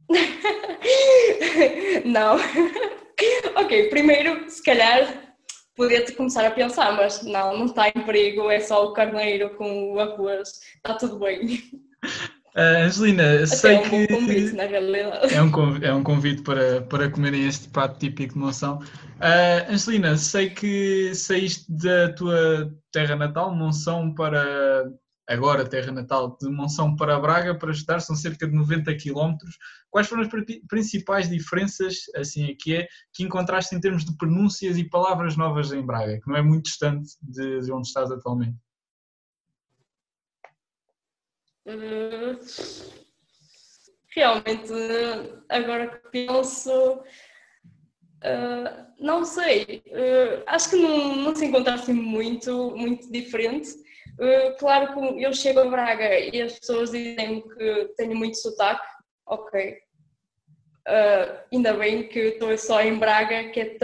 não. 2.05 2.37
ok, 3.57 3.89
primeiro, 3.91 4.49
se 4.51 4.63
calhar 4.63 5.37
podia-te 5.77 6.13
começar 6.13 6.47
a 6.47 6.51
pensar, 6.51 6.93
mas 6.97 7.23
não, 7.23 7.57
não 7.57 7.67
está 7.67 7.89
em 7.89 8.05
perigo, 8.05 8.51
é 8.51 8.59
só 8.61 8.87
o 8.87 8.93
carneiro 8.93 9.55
com 9.57 9.93
o 9.93 10.01
arroz, 10.01 10.61
está 10.77 10.95
tudo 10.95 11.19
bem. 11.19 11.61
Uh, 12.59 12.87
Angelina, 12.87 13.37
Até 13.37 13.47
sei 13.47 13.77
é 13.77 13.79
um 13.79 13.83
que. 13.85 14.07
Convite, 14.09 14.53
na 14.57 14.65
realidade. 14.65 15.33
É 15.33 15.41
um 15.41 15.49
convite, 15.49 15.87
é 15.87 15.95
um 15.95 16.03
convite 16.03 16.43
para, 16.43 16.83
para 16.83 17.09
comerem 17.09 17.47
este 17.47 17.69
prato 17.69 18.01
típico 18.01 18.35
de 18.35 18.41
Monção. 18.41 18.79
Uh, 18.79 19.73
Angelina, 19.73 20.17
sei 20.17 20.51
que 20.51 21.15
saíste 21.15 21.71
da 21.71 22.13
tua 22.15 22.75
terra 22.91 23.15
natal, 23.15 23.55
Monção, 23.55 24.13
para. 24.13 24.91
Agora, 25.29 25.69
terra 25.69 25.93
natal, 25.93 26.37
de 26.41 26.49
Monção 26.49 26.97
para 26.97 27.21
Braga 27.21 27.55
para 27.55 27.71
estar, 27.71 28.01
são 28.01 28.17
cerca 28.17 28.49
de 28.49 28.57
90 28.57 28.93
quilómetros. 28.97 29.57
Quais 29.89 30.09
foram 30.09 30.23
as 30.23 30.29
principais 30.67 31.29
diferenças, 31.29 31.97
assim 32.17 32.51
aqui 32.51 32.75
é, 32.75 32.89
que 33.13 33.23
encontraste 33.23 33.73
em 33.77 33.81
termos 33.81 34.05
de 34.05 34.17
pronúncias 34.17 34.79
e 34.79 34.89
palavras 34.89 35.37
novas 35.37 35.71
em 35.71 35.85
Braga, 35.85 36.19
que 36.19 36.27
não 36.27 36.35
é 36.35 36.43
muito 36.43 36.65
distante 36.65 37.11
de, 37.23 37.61
de 37.61 37.71
onde 37.71 37.87
estás 37.87 38.11
atualmente? 38.11 38.57
Hum, 41.58 41.58
realmente, 44.19 44.73
agora 45.49 45.89
que 45.89 46.11
penso, 46.11 46.95
uh, 46.95 48.87
não 48.99 49.25
sei, 49.25 49.83
uh, 49.89 50.43
acho 50.47 50.71
que 50.71 50.77
não, 50.77 51.17
não 51.17 51.35
se 51.35 51.45
encontra 51.45 51.75
assim 51.75 51.93
muito, 51.93 52.75
muito 52.77 53.11
diferente. 53.13 53.71
Uh, 54.19 54.57
claro 54.59 54.95
que 54.95 55.23
eu 55.23 55.33
chego 55.33 55.61
a 55.61 55.67
Braga 55.67 56.19
e 56.19 56.43
as 56.43 56.59
pessoas 56.59 56.91
dizem 56.91 57.43
que 57.49 57.95
tenho 57.97 58.17
muito 58.17 58.37
sotaque, 58.37 58.87
ok. 59.27 59.79
ainda 61.53 61.75
bem 61.75 62.09
que 62.09 62.19
estou 62.19 62.57
só 62.59 62.81
em 62.81 62.99
Braga, 62.99 63.51
que 63.51 63.61
é, 63.61 63.77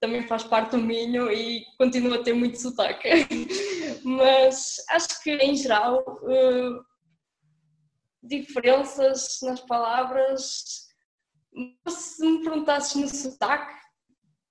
também 0.00 0.26
faz 0.26 0.44
parte 0.44 0.70
do 0.70 0.78
Minho 0.78 1.30
e 1.30 1.64
continua 1.76 2.16
a 2.16 2.22
ter 2.22 2.32
muito 2.32 2.58
sotaque. 2.58 3.08
Mas 4.02 4.76
acho 4.90 5.22
que 5.22 5.32
em 5.36 5.54
geral 5.54 6.02
diferenças 8.22 9.38
nas 9.42 9.60
palavras. 9.60 10.86
Se 11.88 12.26
me 12.26 12.42
perguntasses 12.42 12.94
no 12.94 13.08
sotaque, 13.08 13.74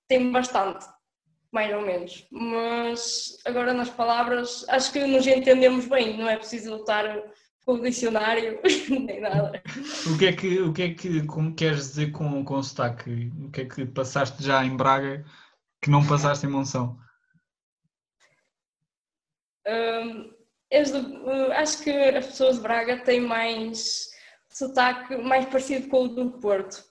tem 0.08 0.30
bastante, 0.30 0.86
mais 1.50 1.74
ou 1.74 1.82
menos. 1.82 2.26
Mas 2.30 3.36
agora 3.44 3.72
nas 3.72 3.90
palavras, 3.90 4.64
acho 4.68 4.92
que 4.92 5.06
nos 5.06 5.26
entendemos 5.26 5.86
bem, 5.86 6.16
não 6.16 6.28
é 6.28 6.36
preciso 6.36 6.76
lutar 6.76 7.22
com 7.64 7.74
o 7.74 7.80
dicionário 7.80 8.60
nem 8.90 9.20
nada. 9.20 9.62
O 10.12 10.18
que 10.18 10.26
é 10.26 10.32
que, 10.32 10.60
o 10.60 10.72
que, 10.72 10.82
é 10.82 10.94
que 10.94 11.26
como 11.26 11.54
queres 11.54 11.88
dizer 11.88 12.12
com, 12.12 12.44
com 12.44 12.54
o 12.54 12.62
sotaque? 12.62 13.32
O 13.40 13.50
que 13.50 13.62
é 13.62 13.64
que 13.64 13.86
passaste 13.86 14.42
já 14.42 14.64
em 14.64 14.76
Braga 14.76 15.24
que 15.80 15.90
não 15.90 16.06
passaste 16.06 16.46
em 16.46 16.50
Monção? 16.50 16.98
Um, 20.72 21.24
uh, 21.26 21.52
acho 21.52 21.82
que 21.82 21.90
as 21.90 22.26
pessoas 22.26 22.56
de 22.56 22.62
Braga 22.62 23.04
têm 23.04 23.20
mais 23.20 24.10
sotaque 24.48 25.16
mais 25.16 25.44
parecido 25.46 25.88
com 25.88 26.04
o 26.04 26.08
do 26.08 26.30
Porto. 26.38 26.82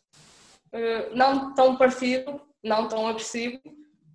Uh, 0.73 1.15
não 1.15 1.53
tão 1.55 1.75
parecido, 1.75 2.39
não 2.63 2.87
tão 2.87 3.07
agressivo, 3.07 3.59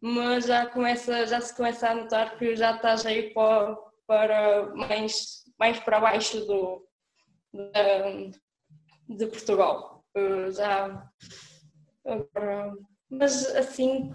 mas 0.00 0.46
já, 0.46 0.66
começa, 0.66 1.26
já 1.26 1.40
se 1.40 1.54
começa 1.54 1.90
a 1.90 1.94
notar 1.94 2.38
que 2.38 2.54
já 2.54 2.76
estás 2.76 3.04
aí 3.04 3.34
para, 3.34 3.76
para 4.06 4.66
mais, 4.74 5.44
mais 5.58 5.80
para 5.80 6.00
baixo 6.00 6.46
do, 6.46 6.86
de, 7.52 9.16
de 9.16 9.26
Portugal. 9.26 10.04
Uh, 10.16 10.50
já, 10.52 11.10
mas 13.10 13.46
assim 13.56 14.12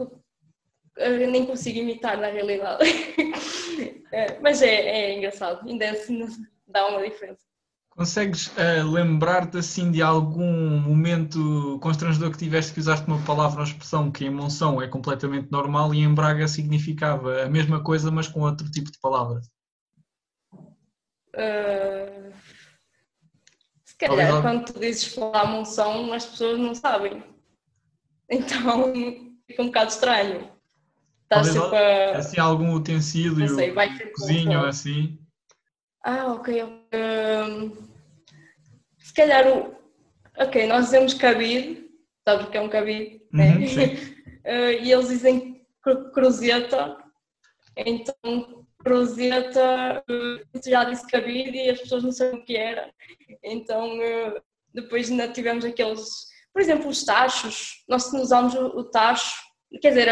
eu 0.98 1.30
nem 1.30 1.46
consigo 1.46 1.80
imitar 1.80 2.18
na 2.18 2.28
realidade. 2.28 2.84
é, 4.12 4.40
mas 4.40 4.62
é, 4.62 4.76
é 4.76 5.18
engraçado, 5.18 5.68
ainda 5.68 5.90
assim 5.90 6.28
dá 6.68 6.88
uma 6.88 7.04
diferença. 7.04 7.52
Consegues 7.90 8.48
uh, 8.48 8.90
lembrar-te 8.90 9.58
assim 9.58 9.92
de 9.92 10.02
algum 10.02 10.80
momento 10.80 11.78
constrangedor 11.82 12.32
que 12.32 12.38
tiveste 12.38 12.74
que 12.74 12.80
usaste 12.80 13.06
uma 13.06 13.22
palavra 13.26 13.60
ou 13.60 13.66
expressão 13.66 14.10
que 14.10 14.26
em 14.26 14.30
Monção 14.30 14.82
é 14.82 14.88
completamente 14.88 15.52
normal 15.52 15.94
e 15.94 16.00
em 16.00 16.14
Braga 16.14 16.48
significava 16.48 17.44
a 17.44 17.50
mesma 17.50 17.84
coisa, 17.84 18.10
mas 18.10 18.30
com 18.30 18.42
outro 18.42 18.72
tipo 18.72 18.90
de 18.90 18.98
palavras? 18.98 19.46
Uh, 21.36 22.32
se 23.84 23.96
calhar 23.98 24.42
quando 24.42 24.66
tu 24.66 24.80
dizes 24.80 25.14
falar 25.14 25.46
Monção 25.46 26.14
as 26.14 26.26
pessoas 26.26 26.60
não 26.60 26.74
sabem. 26.74 27.22
Então 28.30 28.94
fica 29.46 29.62
um 29.62 29.68
bocado 29.68 29.92
estranho. 29.92 30.51
Estás 31.32 31.54
tipo 31.54 31.74
a... 31.74 32.18
Assim, 32.18 32.40
algum 32.42 32.74
utensílio, 32.74 33.38
não 33.38 33.48
sei, 33.48 33.72
vai 33.72 33.98
cozinha 34.10 34.60
ou 34.60 34.66
assim? 34.66 35.18
Ah, 36.04 36.34
ok. 36.34 36.62
Um, 36.64 37.72
se 38.98 39.14
calhar 39.14 39.48
o... 39.48 39.74
Ok, 40.38 40.68
nós 40.68 40.86
dizemos 40.86 41.14
cabide, 41.14 41.90
sabes 42.28 42.48
o 42.48 42.50
que 42.50 42.58
é 42.58 42.62
um 42.62 42.68
cabide? 42.68 43.22
Né? 43.32 43.56
Uhum, 43.56 43.62
uh, 43.64 44.72
e 44.84 44.92
eles 44.92 45.08
dizem 45.08 45.66
cruzeta, 46.14 46.98
então 47.78 48.66
cruzeta, 48.84 50.04
uh, 50.10 50.70
já 50.70 50.84
disse 50.84 51.08
cabide 51.08 51.58
e 51.58 51.70
as 51.70 51.80
pessoas 51.80 52.04
não 52.04 52.12
sabem 52.12 52.42
o 52.42 52.46
que 52.46 52.58
era. 52.58 52.92
Então 53.42 53.98
uh, 54.00 54.42
depois 54.74 55.10
ainda 55.10 55.30
tivemos 55.30 55.64
aqueles, 55.64 56.10
por 56.52 56.62
exemplo, 56.62 56.90
os 56.90 57.06
tachos, 57.06 57.86
nós 57.88 58.12
usamos 58.12 58.54
o, 58.54 58.66
o 58.80 58.84
tacho, 58.84 59.34
quer 59.82 59.90
dizer, 59.90 60.10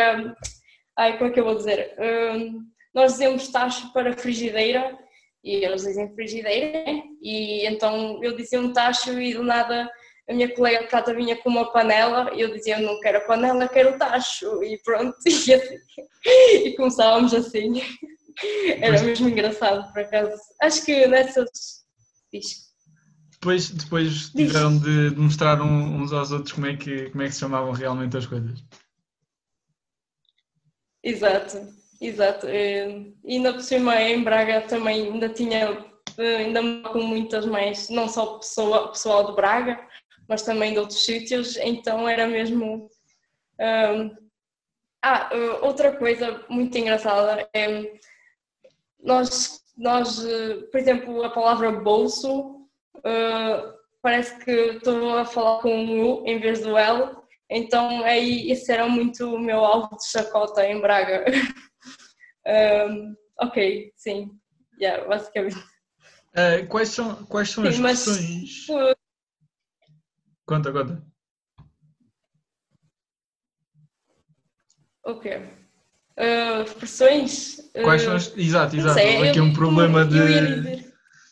ai, 0.99 1.17
como 1.17 1.29
é 1.29 1.33
que 1.33 1.39
eu 1.39 1.45
vou 1.45 1.55
dizer? 1.55 1.95
Um, 1.97 2.61
nós 2.93 3.13
dizemos 3.13 3.47
tacho 3.47 3.91
para 3.93 4.17
frigideira 4.17 4.97
e 5.43 5.63
eles 5.63 5.83
dizem 5.83 6.13
frigideira 6.13 6.83
e 7.21 7.65
então 7.65 8.21
eu 8.21 8.35
dizia 8.35 8.59
um 8.59 8.73
tacho 8.73 9.19
e 9.19 9.33
do 9.33 9.41
nada 9.41 9.89
a 10.29 10.33
minha 10.33 10.53
colega 10.53 10.81
de 10.81 10.87
casa 10.87 11.13
vinha 11.13 11.37
com 11.37 11.49
uma 11.49 11.71
panela 11.71 12.29
e 12.35 12.41
eu 12.41 12.53
dizia 12.53 12.77
eu 12.77 12.85
não 12.85 12.99
quero 12.99 13.19
a 13.19 13.21
panela, 13.21 13.67
quero 13.67 13.95
o 13.95 13.97
tacho 13.97 14.63
e 14.63 14.77
pronto 14.83 15.15
e, 15.25 15.53
assim, 15.53 15.75
e 16.65 16.75
começávamos 16.75 17.33
assim. 17.33 17.81
Era 18.79 19.01
mesmo 19.01 19.27
engraçado 19.27 19.91
por 19.91 20.01
acaso. 20.01 20.31
Acho 20.61 20.85
que 20.85 21.07
nessas. 21.07 21.49
Depois, 23.31 23.69
depois 23.69 24.29
tiveram 24.29 24.77
de, 24.77 25.11
de 25.11 25.19
mostrar 25.19 25.61
uns 25.61 26.11
aos 26.13 26.31
outros 26.31 26.53
como 26.53 26.67
é, 26.67 26.75
que, 26.75 27.09
como 27.09 27.23
é 27.23 27.27
que 27.27 27.33
se 27.33 27.39
chamavam 27.39 27.71
realmente 27.71 28.15
as 28.15 28.25
coisas. 28.25 28.63
Exato, 31.03 31.67
exato. 32.01 32.47
E 32.47 33.13
ainda 33.25 33.53
por 33.53 33.61
cima 33.61 34.01
em 34.01 34.23
Braga 34.23 34.61
também 34.61 35.11
ainda 35.11 35.29
tinha, 35.29 35.85
ainda 36.17 36.89
com 36.89 37.01
muitas 37.01 37.45
mais, 37.45 37.89
não 37.89 38.07
só 38.07 38.37
pessoa, 38.37 38.89
pessoal 38.89 39.27
de 39.27 39.35
Braga, 39.35 39.79
mas 40.27 40.43
também 40.43 40.73
de 40.73 40.79
outros 40.79 41.05
sítios, 41.05 41.57
então 41.57 42.07
era 42.07 42.27
mesmo. 42.27 42.89
Um, 43.59 44.29
ah, 45.01 45.29
outra 45.61 45.95
coisa 45.95 46.45
muito 46.49 46.77
engraçada 46.77 47.49
é 47.53 47.99
nós, 49.01 49.63
nós, 49.77 50.21
por 50.71 50.79
exemplo, 50.79 51.23
a 51.23 51.29
palavra 51.29 51.71
bolso 51.71 52.67
uh, 52.97 53.73
parece 54.01 54.37
que 54.43 54.51
estou 54.51 55.17
a 55.17 55.25
falar 55.25 55.61
com 55.61 55.73
um 55.73 56.05
U 56.05 56.27
em 56.27 56.39
vez 56.39 56.61
do 56.61 56.77
L, 56.77 57.15
então 57.49 58.03
aí 58.03 58.51
esse 58.51 58.71
era 58.71 58.87
muito 58.87 59.35
o 59.35 59.39
meu 59.39 59.59
alvo 59.59 59.95
de 59.97 60.07
chacota 60.09 60.65
em 60.65 60.79
Braga. 60.79 61.25
um, 62.89 63.15
ok, 63.41 63.91
sim, 63.95 64.31
yeah, 64.79 65.07
basicamente. 65.07 65.57
Uh, 65.57 66.67
quais 66.67 66.89
são, 66.89 67.25
quais 67.25 67.49
são 67.49 67.63
sim, 67.63 67.69
as? 67.69 67.79
Mas, 67.79 68.67
conta, 70.45 70.71
conta. 70.71 71.03
Ok. 75.03 75.35
Uh, 75.35 76.63
expressões? 76.63 77.71
Quais 77.83 78.01
são 78.01 78.15
as... 78.15 78.37
Exato, 78.37 78.75
exato. 78.75 78.99
Sei, 78.99 79.29
aqui 79.29 79.39
um 79.39 79.53
problema 79.53 80.05
de 80.05 80.88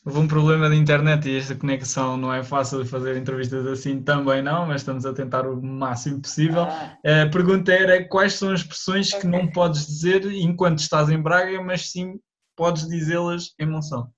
houve 0.08 0.20
um 0.20 0.28
problema 0.28 0.70
de 0.70 0.78
internet 0.78 1.28
e 1.28 1.38
esta 1.38 1.54
conexão 1.54 2.16
não 2.16 2.34
é 2.34 2.42
fácil 2.42 2.82
de 2.82 2.90
fazer 2.90 3.18
entrevistas 3.18 3.68
assim 3.68 4.02
também 4.02 4.42
não, 4.42 4.66
mas 4.66 4.80
estamos 4.80 5.06
a 5.06 5.14
tentar 5.14 5.46
o 5.46 5.62
máximo 5.62 6.22
possível. 6.22 6.62
Ah. 6.62 7.24
A 7.24 7.30
pergunta 7.30 7.74
era 7.74 8.08
quais 8.08 8.36
são 8.36 8.54
as 8.54 8.62
expressões 8.62 9.10
okay. 9.10 9.20
que 9.20 9.28
não 9.28 9.52
podes 9.52 9.86
dizer 9.86 10.26
enquanto 10.32 10.80
estás 10.80 11.10
em 11.10 11.22
Braga, 11.22 11.62
mas 11.62 11.92
sim 11.92 12.18
podes 12.56 12.88
dizê-las 12.88 13.54
em 13.60 13.66
Monção. 13.66 14.10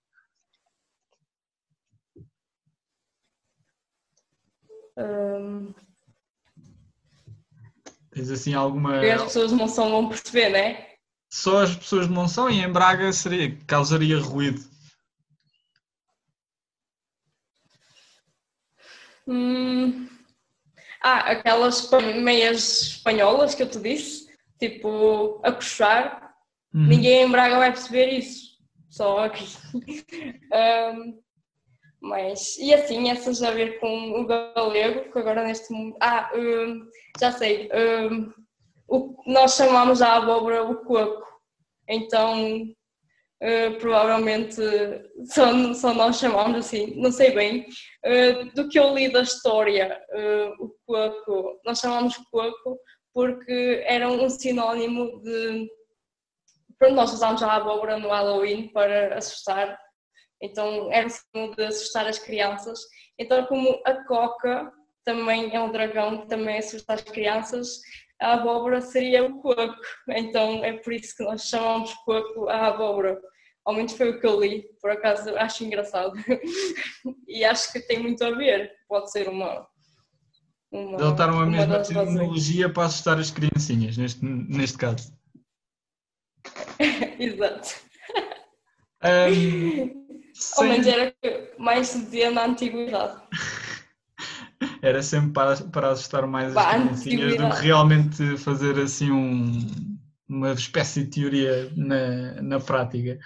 Um... 4.96 5.74
Tens 8.12 8.30
assim 8.30 8.54
alguma. 8.54 9.04
E 9.04 9.10
as 9.10 9.24
pessoas 9.24 9.50
de 9.50 9.56
Monção 9.56 9.90
vão 9.90 10.10
perceber, 10.10 10.50
não 10.50 10.60
é? 10.60 10.90
Só 11.32 11.64
as 11.64 11.76
pessoas 11.76 12.08
de 12.08 12.14
Monção 12.14 12.48
e 12.48 12.62
em 12.62 12.72
Braga 12.72 13.12
seria, 13.12 13.58
causaria 13.66 14.20
ruído. 14.20 14.62
Hum, 19.30 20.10
ah, 21.04 21.32
aquelas 21.32 21.88
meias 22.16 22.82
espanholas 22.82 23.54
que 23.54 23.62
eu 23.62 23.70
te 23.70 23.80
disse, 23.80 24.28
tipo, 24.58 25.40
a. 25.44 26.34
Uhum. 26.74 26.88
Ninguém 26.88 27.24
em 27.24 27.32
Braga 27.32 27.60
vai 27.60 27.72
perceber 27.72 28.08
isso, 28.08 28.58
só 28.90 29.26
aqui. 29.26 29.46
um, 30.96 31.22
mas, 32.02 32.58
e 32.58 32.74
assim, 32.74 33.12
essas 33.12 33.44
a 33.44 33.52
ver 33.52 33.80
com 33.80 34.20
o 34.20 34.26
galego, 34.26 35.12
que 35.12 35.20
agora 35.20 35.44
neste 35.44 35.72
momento. 35.72 35.98
Ah, 36.02 36.32
um, 36.34 36.88
já 37.20 37.32
sei. 37.32 37.70
Um, 37.72 38.34
o, 38.88 39.24
nós 39.28 39.56
chamamos 39.56 40.02
a 40.02 40.16
abóbora 40.16 40.64
o 40.64 40.78
coco. 40.78 41.28
Então, 41.88 42.66
Uh, 43.42 43.80
provavelmente 43.80 44.62
só, 45.28 45.74
só 45.74 45.94
nós 45.94 46.20
chamamos 46.20 46.58
assim, 46.58 46.94
não 46.98 47.10
sei 47.10 47.32
bem. 47.32 47.66
Uh, 48.06 48.54
do 48.54 48.70
que 48.70 48.80
eu 48.80 48.94
li 48.94 49.12
da 49.12 49.22
história, 49.22 50.02
uh, 50.12 50.64
o 50.64 50.74
coco, 50.86 51.60
nós 51.66 51.80
chamamos 51.80 52.16
coco 52.32 52.80
porque 53.14 53.84
era 53.86 54.08
um 54.08 54.30
sinónimo 54.30 55.22
de. 55.22 55.70
Pronto, 56.78 56.96
nós 56.96 57.12
usámos 57.12 57.44
a 57.44 57.56
abóbora 57.56 57.98
no 57.98 58.08
Halloween 58.08 58.70
para 58.70 59.18
assustar, 59.18 59.78
então 60.42 60.90
era 60.94 61.08
um 61.08 61.10
sinónimo 61.10 61.56
de 61.58 61.64
assustar 61.66 62.08
as 62.08 62.18
crianças. 62.18 62.80
Então, 63.18 63.46
como 63.48 63.82
a 63.86 64.06
coca 64.06 64.72
também 65.04 65.54
é 65.54 65.60
um 65.60 65.72
dragão 65.72 66.22
que 66.22 66.28
também 66.28 66.60
assusta 66.60 66.94
as 66.94 67.02
crianças, 67.02 67.82
a 68.22 68.34
abóbora 68.34 68.82
seria 68.82 69.26
o 69.26 69.42
coco. 69.42 69.76
Então 70.10 70.64
é 70.64 70.74
por 70.74 70.94
isso 70.94 71.16
que 71.16 71.24
nós 71.24 71.44
chamamos 71.44 71.94
coco 72.06 72.48
a 72.50 72.68
abóbora. 72.68 73.20
Ao 73.66 73.74
menos 73.74 73.94
foi 73.94 74.10
o 74.10 74.20
que 74.20 74.26
eu 74.26 74.40
li, 74.40 74.66
por 74.82 74.92
acaso 74.92 75.36
acho 75.38 75.64
engraçado. 75.64 76.14
e 77.28 77.44
acho 77.44 77.72
que 77.72 77.80
tem 77.80 78.00
muito 78.00 78.24
a 78.24 78.32
ver. 78.32 78.72
Pode 78.88 79.12
ser 79.12 79.28
uma. 79.28 79.68
uma 80.72 80.96
Adotaram 80.96 81.40
a 81.40 81.46
mesma 81.46 81.80
tecnologia 81.80 82.70
para 82.70 82.86
assustar 82.86 83.20
as 83.20 83.32
criancinhas, 83.32 83.98
neste, 83.98 84.24
neste 84.26 84.78
caso. 84.78 85.14
Exato. 87.20 87.76
Um, 89.04 90.00
Ao 90.58 90.64
menos 90.64 90.88
era 90.88 91.14
mais 91.58 91.88
se 91.88 92.00
dizia 92.00 92.32
na 92.32 92.46
antiguidade. 92.46 93.22
era 94.82 95.04
sempre 95.04 95.32
para, 95.32 95.56
para 95.58 95.90
assustar 95.92 96.26
mais 96.26 96.56
as 96.56 96.66
criancinhas 96.66 97.36
do 97.36 97.50
que 97.50 97.62
realmente 97.62 98.38
fazer 98.38 98.80
assim 98.80 99.12
um, 99.12 99.68
uma 100.28 100.54
espécie 100.54 101.04
de 101.04 101.10
teoria 101.10 101.72
na, 101.76 102.42
na 102.42 102.60
prática. 102.60 103.20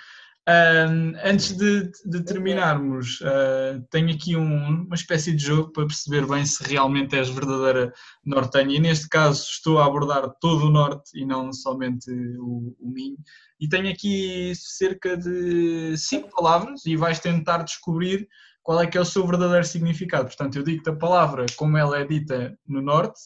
Um, 0.46 1.14
antes 1.24 1.56
de, 1.56 1.90
de 2.06 2.22
terminarmos, 2.26 3.22
uh, 3.22 3.82
tenho 3.90 4.14
aqui 4.14 4.36
um, 4.36 4.84
uma 4.84 4.96
espécie 4.96 5.34
de 5.34 5.42
jogo 5.42 5.72
para 5.72 5.88
perceber 5.88 6.28
bem 6.28 6.46
se 6.46 6.62
realmente 6.64 7.16
és 7.16 7.30
verdadeira 7.30 7.94
nortenha. 8.26 8.76
E 8.76 8.80
neste 8.80 9.08
caso 9.08 9.42
estou 9.44 9.80
a 9.80 9.86
abordar 9.86 10.30
todo 10.42 10.66
o 10.66 10.70
norte 10.70 11.18
e 11.18 11.26
não 11.26 11.54
somente 11.54 12.12
o, 12.40 12.76
o 12.78 12.92
Minho. 12.92 13.18
E 13.58 13.70
tenho 13.70 13.90
aqui 13.90 14.52
cerca 14.56 15.16
de 15.16 15.96
cinco 15.98 16.30
palavras 16.36 16.86
e 16.86 16.98
vais 16.98 17.20
tentar 17.20 17.64
descobrir 17.64 18.28
qual 18.62 18.82
é 18.82 18.88
que 18.88 18.98
é 18.98 19.02
o 19.02 19.06
seu 19.06 19.26
verdadeiro 19.26 19.66
significado. 19.66 20.26
Portanto, 20.26 20.58
eu 20.58 20.64
digo-te 20.64 20.90
a 20.90 20.96
palavra 20.96 21.46
como 21.56 21.78
ela 21.78 22.00
é 22.00 22.06
dita 22.06 22.58
no 22.68 22.82
norte, 22.82 23.20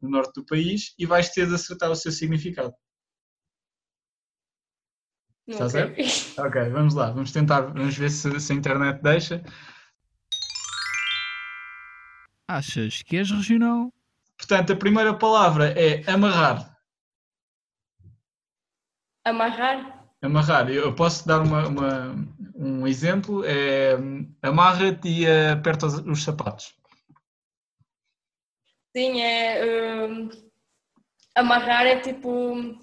no 0.00 0.08
norte 0.08 0.34
do 0.34 0.46
país, 0.46 0.94
e 0.96 1.04
vais 1.04 1.30
ter 1.30 1.48
de 1.48 1.54
acertar 1.54 1.90
o 1.90 1.96
seu 1.96 2.12
significado. 2.12 2.72
Está 5.50 5.66
okay. 5.66 6.08
certo? 6.08 6.40
Ok, 6.40 6.70
vamos 6.70 6.94
lá, 6.94 7.10
vamos 7.10 7.32
tentar, 7.32 7.62
vamos 7.62 7.96
ver 7.96 8.10
se, 8.10 8.40
se 8.40 8.52
a 8.52 8.56
internet 8.56 9.02
deixa. 9.02 9.42
Achas 12.48 13.02
que 13.02 13.16
és 13.16 13.30
regional? 13.30 13.92
Portanto, 14.38 14.72
a 14.72 14.76
primeira 14.76 15.14
palavra 15.14 15.72
é 15.78 16.02
amarrar. 16.10 16.76
Amarrar? 19.24 20.08
Amarrar. 20.22 20.70
Eu 20.70 20.94
posso 20.94 21.26
dar 21.26 21.40
uma, 21.42 21.68
uma 21.68 22.14
um 22.54 22.86
exemplo. 22.86 23.44
É 23.44 23.96
amarra-te 24.42 25.08
e 25.08 25.26
aperta 25.26 25.86
os, 25.86 25.94
os 25.94 26.22
sapatos. 26.22 26.74
Sim, 28.96 29.20
é. 29.20 30.06
Um, 30.06 30.28
amarrar 31.34 31.86
é 31.86 32.00
tipo. 32.00 32.78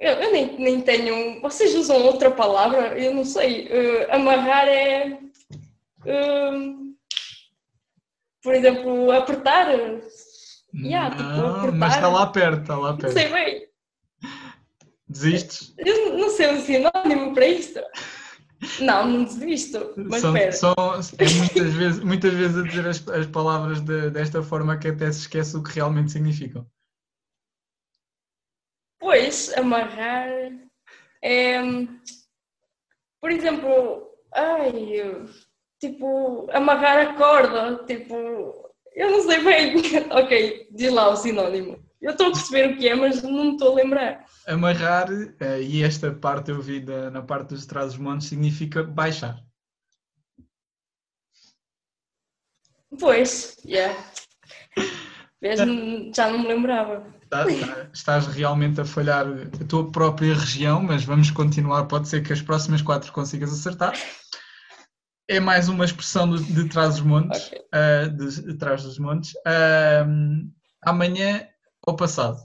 Eu, 0.00 0.14
eu, 0.14 0.32
nem, 0.32 0.58
nem 0.58 0.80
tenho. 0.80 1.40
Vocês 1.42 1.74
usam 1.74 2.02
outra 2.02 2.30
palavra? 2.30 2.98
Eu 2.98 3.14
não 3.14 3.24
sei. 3.24 3.66
Uh, 3.66 4.14
amarrar 4.14 4.66
é. 4.66 5.18
Uh, 6.06 6.94
por 8.42 8.54
exemplo, 8.54 9.12
apertar. 9.12 9.68
Yeah, 10.74 11.14
tipo, 11.14 11.22
não, 11.22 11.34
tipo, 11.34 11.58
apertar. 11.58 11.76
Mas 11.76 11.94
está 11.94 12.08
lá 12.08 12.26
perto, 12.28 12.62
está 12.62 12.76
lá 12.78 12.96
perto. 12.96 13.02
Não 13.02 13.12
sei 13.12 13.28
bem. 13.28 13.68
Desistes? 15.06 15.74
Eu 15.76 16.16
não 16.16 16.30
sei 16.30 16.54
o 16.54 16.60
sinónimo 16.60 17.34
para 17.34 17.46
isto. 17.46 17.80
Não, 18.80 19.06
não 19.06 19.24
desisto. 19.24 19.92
Mas 19.96 20.20
são, 20.20 20.36
espera. 20.36 20.52
São, 20.52 20.74
é 21.18 21.30
muitas 21.34 21.72
vezes, 21.74 22.04
muitas 22.04 22.32
vezes 22.32 22.56
a 22.56 22.62
dizer 22.62 22.86
as, 22.86 23.08
as 23.08 23.26
palavras 23.26 23.80
de, 23.80 24.10
desta 24.10 24.42
forma 24.42 24.78
que 24.78 24.88
até 24.88 25.10
se 25.12 25.20
esquece 25.20 25.56
o 25.56 25.62
que 25.62 25.74
realmente 25.74 26.12
significam. 26.12 26.66
Pois, 29.00 29.52
amarrar 29.56 30.28
é. 31.22 31.58
Por 33.20 33.30
exemplo, 33.30 34.10
ai, 34.34 34.72
tipo, 35.80 36.48
amarrar 36.52 37.08
a 37.08 37.14
corda, 37.14 37.84
tipo, 37.86 38.14
eu 38.94 39.10
não 39.10 39.22
sei 39.22 39.42
bem. 39.42 39.74
ok, 40.12 40.68
diz 40.70 40.92
lá 40.92 41.08
o 41.08 41.16
sinónimo. 41.16 41.82
Eu 42.00 42.12
estou 42.12 42.28
a 42.28 42.32
perceber 42.32 42.70
o 42.70 42.78
que 42.78 42.88
é, 42.88 42.94
mas 42.94 43.22
não 43.22 43.52
estou 43.52 43.72
a 43.72 43.74
lembrar. 43.74 44.24
Amarrar, 44.46 45.08
eh, 45.40 45.62
e 45.62 45.82
esta 45.82 46.10
parte 46.12 46.50
eu 46.50 46.60
vi 46.60 46.80
na 46.80 47.22
parte 47.22 47.50
dos 47.50 47.66
trás-os-montes, 47.66 48.28
significa 48.28 48.82
baixar. 48.82 49.44
Pois, 52.98 53.56
yeah. 53.66 53.94
Mesmo, 55.40 56.12
já 56.14 56.30
não 56.30 56.40
me 56.40 56.48
lembrava. 56.48 57.04
Tá, 57.30 57.44
tá, 57.44 57.90
estás 57.92 58.26
realmente 58.26 58.80
a 58.80 58.84
falhar 58.84 59.24
a 59.26 59.64
tua 59.64 59.90
própria 59.90 60.34
região, 60.34 60.82
mas 60.82 61.04
vamos 61.04 61.30
continuar. 61.30 61.86
Pode 61.86 62.08
ser 62.08 62.22
que 62.22 62.32
as 62.32 62.42
próximas 62.42 62.82
quatro 62.82 63.12
consigas 63.12 63.52
acertar. 63.52 63.94
é 65.28 65.38
mais 65.40 65.68
uma 65.68 65.84
expressão 65.84 66.28
de, 66.34 66.42
de 66.52 66.68
trás 66.68 66.96
dos 66.96 67.02
montes, 67.02 67.46
Ok. 67.46 67.58
uh, 67.72 68.10
de, 68.16 68.42
de 68.42 68.54
trás 68.58 68.82
dos 68.82 68.98
montes. 68.98 69.32
Um, 70.06 70.52
amanhã 70.82 71.48
ou 71.86 71.94
passado? 71.96 72.38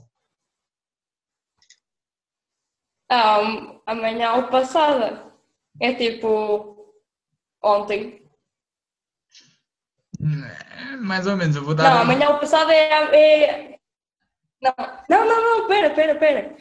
Ah, 3.08 3.40
amanhã 3.86 4.34
ou 4.34 4.44
passada. 4.48 5.32
É 5.80 5.92
tipo 5.94 6.92
ontem. 7.62 8.25
Eh, 10.26 10.96
Mais 10.96 11.26
ou 11.26 11.36
menos, 11.36 11.56
eu 11.56 11.64
vou 11.64 11.74
dar. 11.74 11.90
Não, 11.94 12.00
amanhã 12.02 12.30
ou 12.30 12.38
passada 12.38 12.72
é, 12.72 12.90
é... 13.14 13.78
Não, 14.60 14.74
não, 15.08 15.26
não, 15.26 15.42
não, 15.60 15.68
pera, 15.68 15.90
pera, 15.90 16.14
pera. 16.14 16.56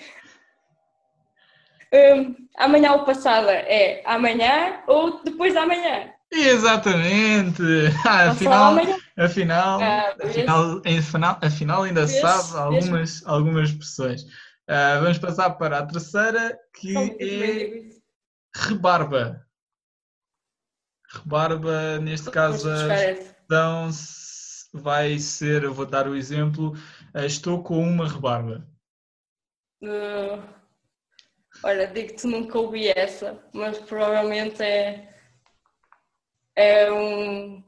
Hum, 1.93 2.35
amanhã 2.57 2.93
ou 2.93 3.05
passada 3.05 3.51
é 3.51 4.03
amanhã 4.05 4.81
ou 4.87 5.23
depois 5.23 5.53
de 5.53 5.59
amanhã. 5.59 6.11
Exatamente! 6.31 7.61
Ah, 8.05 8.25
só 8.25 8.31
afinal, 8.31 8.75
afinal, 9.17 9.81
Ah, 9.81 10.15
afinal, 10.21 10.81
afinal, 10.85 11.39
afinal 11.41 11.83
ainda 11.83 12.07
sabe 12.07 12.57
algumas, 12.57 13.25
algumas 13.25 13.69
expressões. 13.69 14.25
Ah, 14.67 14.99
vamos 14.99 15.17
passar 15.17 15.51
para 15.51 15.79
a 15.79 15.85
terceira, 15.85 16.57
que 16.73 17.15
é 17.21 17.95
rebarba. 18.67 19.45
Rebarba, 21.13 21.99
neste 21.99 22.29
caso, 22.29 22.67
se- 23.91 24.67
vai 24.73 25.17
ser, 25.19 25.63
eu 25.63 25.73
vou 25.73 25.85
dar 25.85 26.07
o 26.07 26.15
exemplo, 26.15 26.73
ah, 27.13 27.25
estou 27.25 27.63
com 27.63 27.81
uma 27.81 28.07
rebarba. 28.07 28.67
Uh, 29.81 30.41
olha, 31.63 31.87
digo-te 31.87 32.27
nunca 32.27 32.57
ouvi 32.57 32.87
essa, 32.89 33.39
mas 33.53 33.77
provavelmente 33.79 34.61
é. 34.63 35.09
É 36.55 36.91
um. 36.91 37.63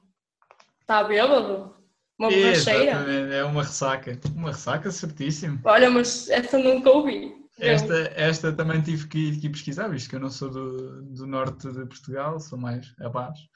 Está 0.81 1.03
bêbado? 1.03 1.75
Uma 2.17 2.29
borracheira? 2.29 2.91
Exatamente, 2.91 3.33
é 3.33 3.43
uma 3.43 3.63
ressaca. 3.63 4.19
Uma 4.35 4.51
ressaca, 4.51 4.89
certíssimo. 4.91 5.59
Olha, 5.63 5.89
mas 5.89 6.29
essa 6.29 6.57
nunca 6.57 6.89
ouvi. 6.89 7.35
Esta, 7.59 7.93
esta 8.15 8.53
também 8.53 8.81
tive 8.81 9.07
que 9.07 9.39
que 9.39 9.49
pesquisar, 9.49 9.87
visto 9.87 10.09
que 10.09 10.15
eu 10.15 10.19
não 10.19 10.29
sou 10.29 10.49
do, 10.49 11.01
do 11.03 11.25
norte 11.27 11.67
de 11.71 11.85
Portugal, 11.85 12.39
sou 12.39 12.57
mais 12.57 12.93
abaixo. 12.99 13.47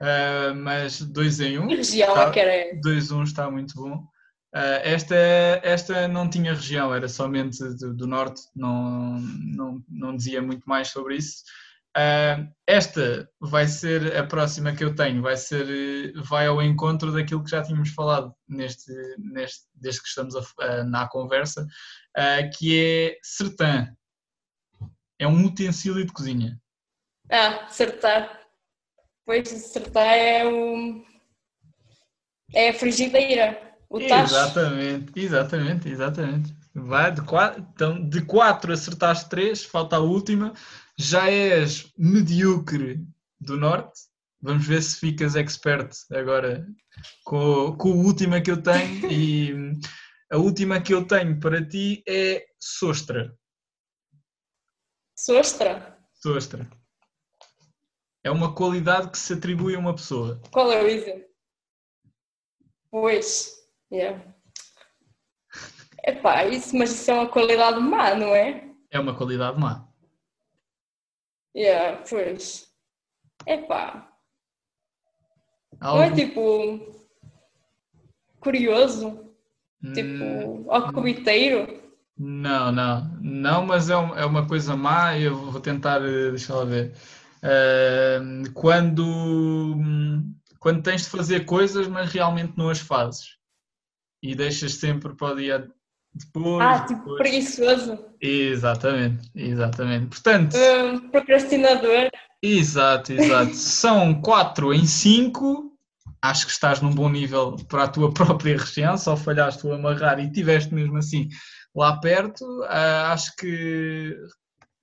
Ah, 0.00 0.52
mas 0.54 1.00
dois 1.02 1.40
em 1.40 1.58
um. 1.58 1.68
Que 1.68 1.76
região 1.76 2.14
Tá. 2.14 2.28
é 2.28 2.30
que 2.30 2.40
era? 2.40 2.80
2-1 2.80 3.22
está 3.24 3.50
muito 3.50 3.74
bom. 3.74 4.02
Ah, 4.54 4.80
esta, 4.82 5.14
esta 5.62 6.08
não 6.08 6.28
tinha 6.28 6.54
região, 6.54 6.92
era 6.94 7.08
somente 7.08 7.58
do, 7.78 7.94
do 7.94 8.06
norte, 8.06 8.40
não, 8.56 9.18
não, 9.20 9.84
não 9.88 10.16
dizia 10.16 10.40
muito 10.42 10.64
mais 10.68 10.88
sobre 10.88 11.16
isso. 11.16 11.42
Ah, 11.96 12.46
esta 12.66 13.28
vai 13.40 13.66
ser 13.66 14.16
a 14.16 14.24
próxima 14.24 14.72
que 14.74 14.82
eu 14.84 14.94
tenho, 14.94 15.20
vai 15.22 15.36
ser 15.36 16.12
vai 16.22 16.46
ao 16.46 16.62
encontro 16.62 17.12
daquilo 17.12 17.42
que 17.44 17.50
já 17.50 17.62
tínhamos 17.62 17.90
falado 17.90 18.32
neste, 18.48 18.92
neste 19.18 19.66
desde 19.74 20.00
que 20.02 20.08
estamos 20.08 20.34
a- 20.36 20.84
na 20.84 21.06
conversa, 21.08 21.66
que 22.56 22.78
é 22.78 23.18
sertã. 23.22 23.88
É 25.18 25.26
um 25.26 25.44
utensílio 25.44 26.04
de 26.06 26.12
cozinha. 26.12 26.58
Ah, 27.30 27.66
acertar. 27.66 28.39
Pois 29.30 29.52
acertar 29.52 30.12
é 30.12 30.44
o. 30.44 31.04
É 32.52 32.70
a 32.70 32.74
frigideira. 32.74 33.76
O 33.88 34.00
tacho. 34.00 34.34
Exatamente, 34.34 35.12
exatamente, 35.14 35.88
exatamente. 35.88 36.56
Vai 36.74 37.14
de 37.14 37.22
quatro, 37.22 37.64
então, 37.72 38.08
de 38.08 38.22
quatro 38.22 38.72
acertaste 38.72 39.30
três, 39.30 39.64
falta 39.64 39.94
a 39.94 40.00
última. 40.00 40.52
Já 40.98 41.30
és 41.30 41.92
medíocre 41.96 43.06
do 43.40 43.56
norte. 43.56 44.00
Vamos 44.42 44.66
ver 44.66 44.82
se 44.82 44.98
ficas 44.98 45.36
expert 45.36 45.92
agora 46.10 46.66
com, 47.22 47.76
com 47.76 47.92
a 47.92 48.04
última 48.04 48.40
que 48.40 48.50
eu 48.50 48.60
tenho. 48.60 49.12
E 49.12 49.54
a 50.28 50.38
última 50.38 50.80
que 50.80 50.92
eu 50.92 51.06
tenho 51.06 51.38
para 51.38 51.64
ti 51.64 52.02
é 52.08 52.46
sostra. 52.58 53.32
Sostra. 55.16 55.96
Sostra. 56.14 56.79
É 58.22 58.30
uma 58.30 58.54
qualidade 58.54 59.10
que 59.10 59.18
se 59.18 59.32
atribui 59.32 59.74
a 59.74 59.78
uma 59.78 59.94
pessoa. 59.94 60.40
Qual 60.50 60.70
é 60.72 60.82
o 60.82 60.86
exemplo? 60.86 61.24
Pois. 62.90 63.58
Yeah. 63.92 64.22
Epá, 66.04 66.44
isso, 66.44 66.76
mas 66.76 66.90
isso 66.92 67.10
é 67.10 67.14
uma 67.14 67.28
qualidade 67.28 67.78
má, 67.80 68.14
não 68.14 68.34
é? 68.34 68.68
É 68.90 68.98
uma 69.00 69.14
qualidade 69.14 69.58
má. 69.58 69.86
Yeah, 71.56 72.02
pois. 72.08 72.68
Epá, 73.46 74.08
não 75.80 75.88
Algo, 75.88 76.02
é 76.02 76.10
tipo. 76.14 77.02
curioso? 78.40 79.34
hum, 79.82 79.92
Tipo, 79.92 80.70
alcobiteiro? 80.70 81.80
Não, 82.18 82.70
não, 82.70 83.18
não, 83.22 83.66
mas 83.66 83.88
é, 83.88 83.96
um- 83.96 84.14
é 84.14 84.24
uma 84.26 84.46
coisa 84.46 84.76
má 84.76 85.16
e 85.16 85.24
eu 85.24 85.34
vou 85.50 85.60
tentar, 85.60 86.02
eh, 86.04 86.30
deixa 86.30 86.54
lá 86.54 86.64
ver. 86.64 86.94
Quando, 88.54 89.84
quando 90.58 90.82
tens 90.82 91.02
de 91.02 91.08
fazer 91.08 91.44
coisas, 91.44 91.86
mas 91.88 92.10
realmente 92.12 92.54
não 92.56 92.68
as 92.68 92.78
fazes 92.80 93.36
e 94.22 94.34
deixas 94.34 94.74
sempre 94.74 95.14
para 95.14 95.32
o 95.32 95.36
dia 95.36 95.70
depois. 96.12 96.60
Ah, 96.66 96.80
tipo, 96.80 97.00
depois. 97.00 97.18
preguiçoso. 97.18 97.98
Exatamente, 98.20 99.30
exatamente. 99.34 100.06
Portanto, 100.08 100.56
Hum, 100.56 101.08
procrastinador. 101.10 102.10
exato, 102.42 103.12
exato. 103.12 103.54
São 103.56 104.20
4 104.20 104.74
em 104.74 104.86
5. 104.86 105.68
Acho 106.22 106.44
que 106.46 106.52
estás 106.52 106.82
num 106.82 106.90
bom 106.94 107.08
nível 107.08 107.56
para 107.68 107.84
a 107.84 107.88
tua 107.88 108.12
própria 108.12 108.58
região, 108.58 108.98
só 108.98 109.16
falhaste 109.16 109.66
o 109.66 109.72
amarrar 109.72 110.18
e 110.20 110.30
tiveste 110.30 110.74
mesmo 110.74 110.98
assim 110.98 111.28
lá 111.74 111.96
perto. 111.98 112.44
Ah, 112.68 113.12
acho 113.12 113.34
que 113.36 114.14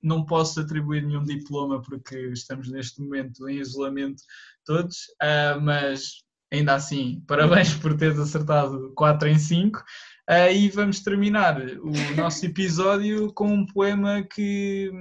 não 0.08 0.26
posso 0.26 0.62
atribuir 0.62 1.04
nenhum 1.04 1.24
diploma 1.24 1.82
porque 1.82 2.16
estamos 2.30 2.70
neste 2.70 3.02
momento 3.02 3.48
em 3.50 3.60
isolamento 3.60 4.24
todos, 4.66 4.98
ah, 5.22 5.60
mas 5.62 6.24
ainda 6.52 6.76
assim, 6.76 7.24
parabéns 7.28 7.74
por 7.76 7.96
teres 7.98 8.18
acertado 8.18 8.94
4 8.96 9.28
em 9.28 9.38
5. 9.38 9.84
Ah, 10.30 10.50
e 10.50 10.70
vamos 10.70 11.02
terminar 11.02 11.62
o 11.62 11.92
nosso 12.16 12.46
episódio 12.46 13.32
com 13.34 13.48
um 13.48 13.66
poema 13.66 14.24
que, 14.24 14.92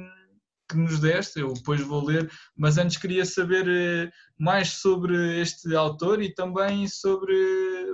que 0.68 0.76
nos 0.76 1.00
deste, 1.00 1.40
eu 1.40 1.52
depois 1.52 1.80
vou 1.80 2.04
ler, 2.04 2.30
mas 2.56 2.78
antes 2.78 2.96
queria 2.96 3.24
saber 3.24 3.66
eh, 3.68 4.10
mais 4.38 4.68
sobre 4.74 5.40
este 5.40 5.74
autor 5.74 6.22
e 6.22 6.34
também 6.34 6.86
sobre 6.86 7.34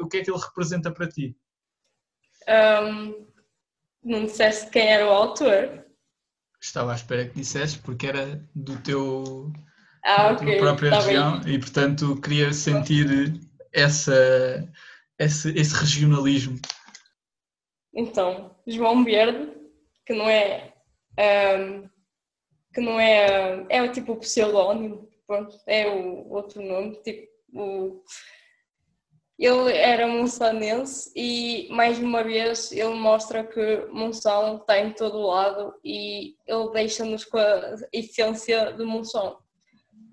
o 0.00 0.08
que 0.08 0.18
é 0.18 0.24
que 0.24 0.30
ele 0.30 0.40
representa 0.40 0.90
para 0.90 1.08
ti. 1.08 1.34
Hum, 2.48 3.26
não 4.04 4.24
disseste 4.24 4.68
quem 4.70 4.88
era 4.88 5.06
o 5.06 5.10
autor? 5.10 5.82
Estava 6.62 6.92
à 6.92 6.94
espera 6.94 7.26
que 7.26 7.34
dissesses, 7.34 7.76
porque 7.76 8.06
era 8.06 8.40
do 8.54 8.76
teu, 8.82 9.52
Ah, 10.04 10.32
da 10.32 10.36
tua 10.36 10.56
própria 10.58 10.90
tá 10.90 11.00
região 11.00 11.40
bem. 11.40 11.54
e, 11.54 11.58
portanto, 11.58 12.20
queria 12.20 12.52
sentir 12.52 13.40
essa, 13.72 14.14
esse, 15.18 15.50
esse 15.58 15.74
regionalismo. 15.74 16.58
Então, 17.94 18.56
João 18.66 19.04
Verde, 19.04 19.52
que 20.06 20.14
não 20.14 20.28
é. 20.28 20.72
hum, 21.58 21.88
que 22.72 22.80
não 22.80 22.98
é. 22.98 23.66
É 23.68 23.88
tipo 23.88 24.12
o 24.12 24.16
pseudónimo, 24.16 25.08
pronto, 25.26 25.58
é 25.66 25.88
o 25.88 26.28
outro 26.30 26.62
nome, 26.62 26.96
tipo. 27.02 27.30
O, 27.54 28.02
ele 29.38 29.72
era 29.72 30.06
monsanense 30.06 31.10
e, 31.16 31.68
mais 31.70 31.98
uma 31.98 32.22
vez, 32.22 32.70
ele 32.70 32.94
mostra 32.94 33.44
que 33.44 33.86
Monção 33.90 34.58
está 34.58 34.78
em 34.78 34.92
todo 34.92 35.26
lado 35.26 35.74
e 35.84 36.36
ele 36.46 36.70
deixa-nos 36.72 37.24
com 37.24 37.38
a 37.38 37.76
essência 37.92 38.72
de 38.72 38.84
Monção. 38.84 39.38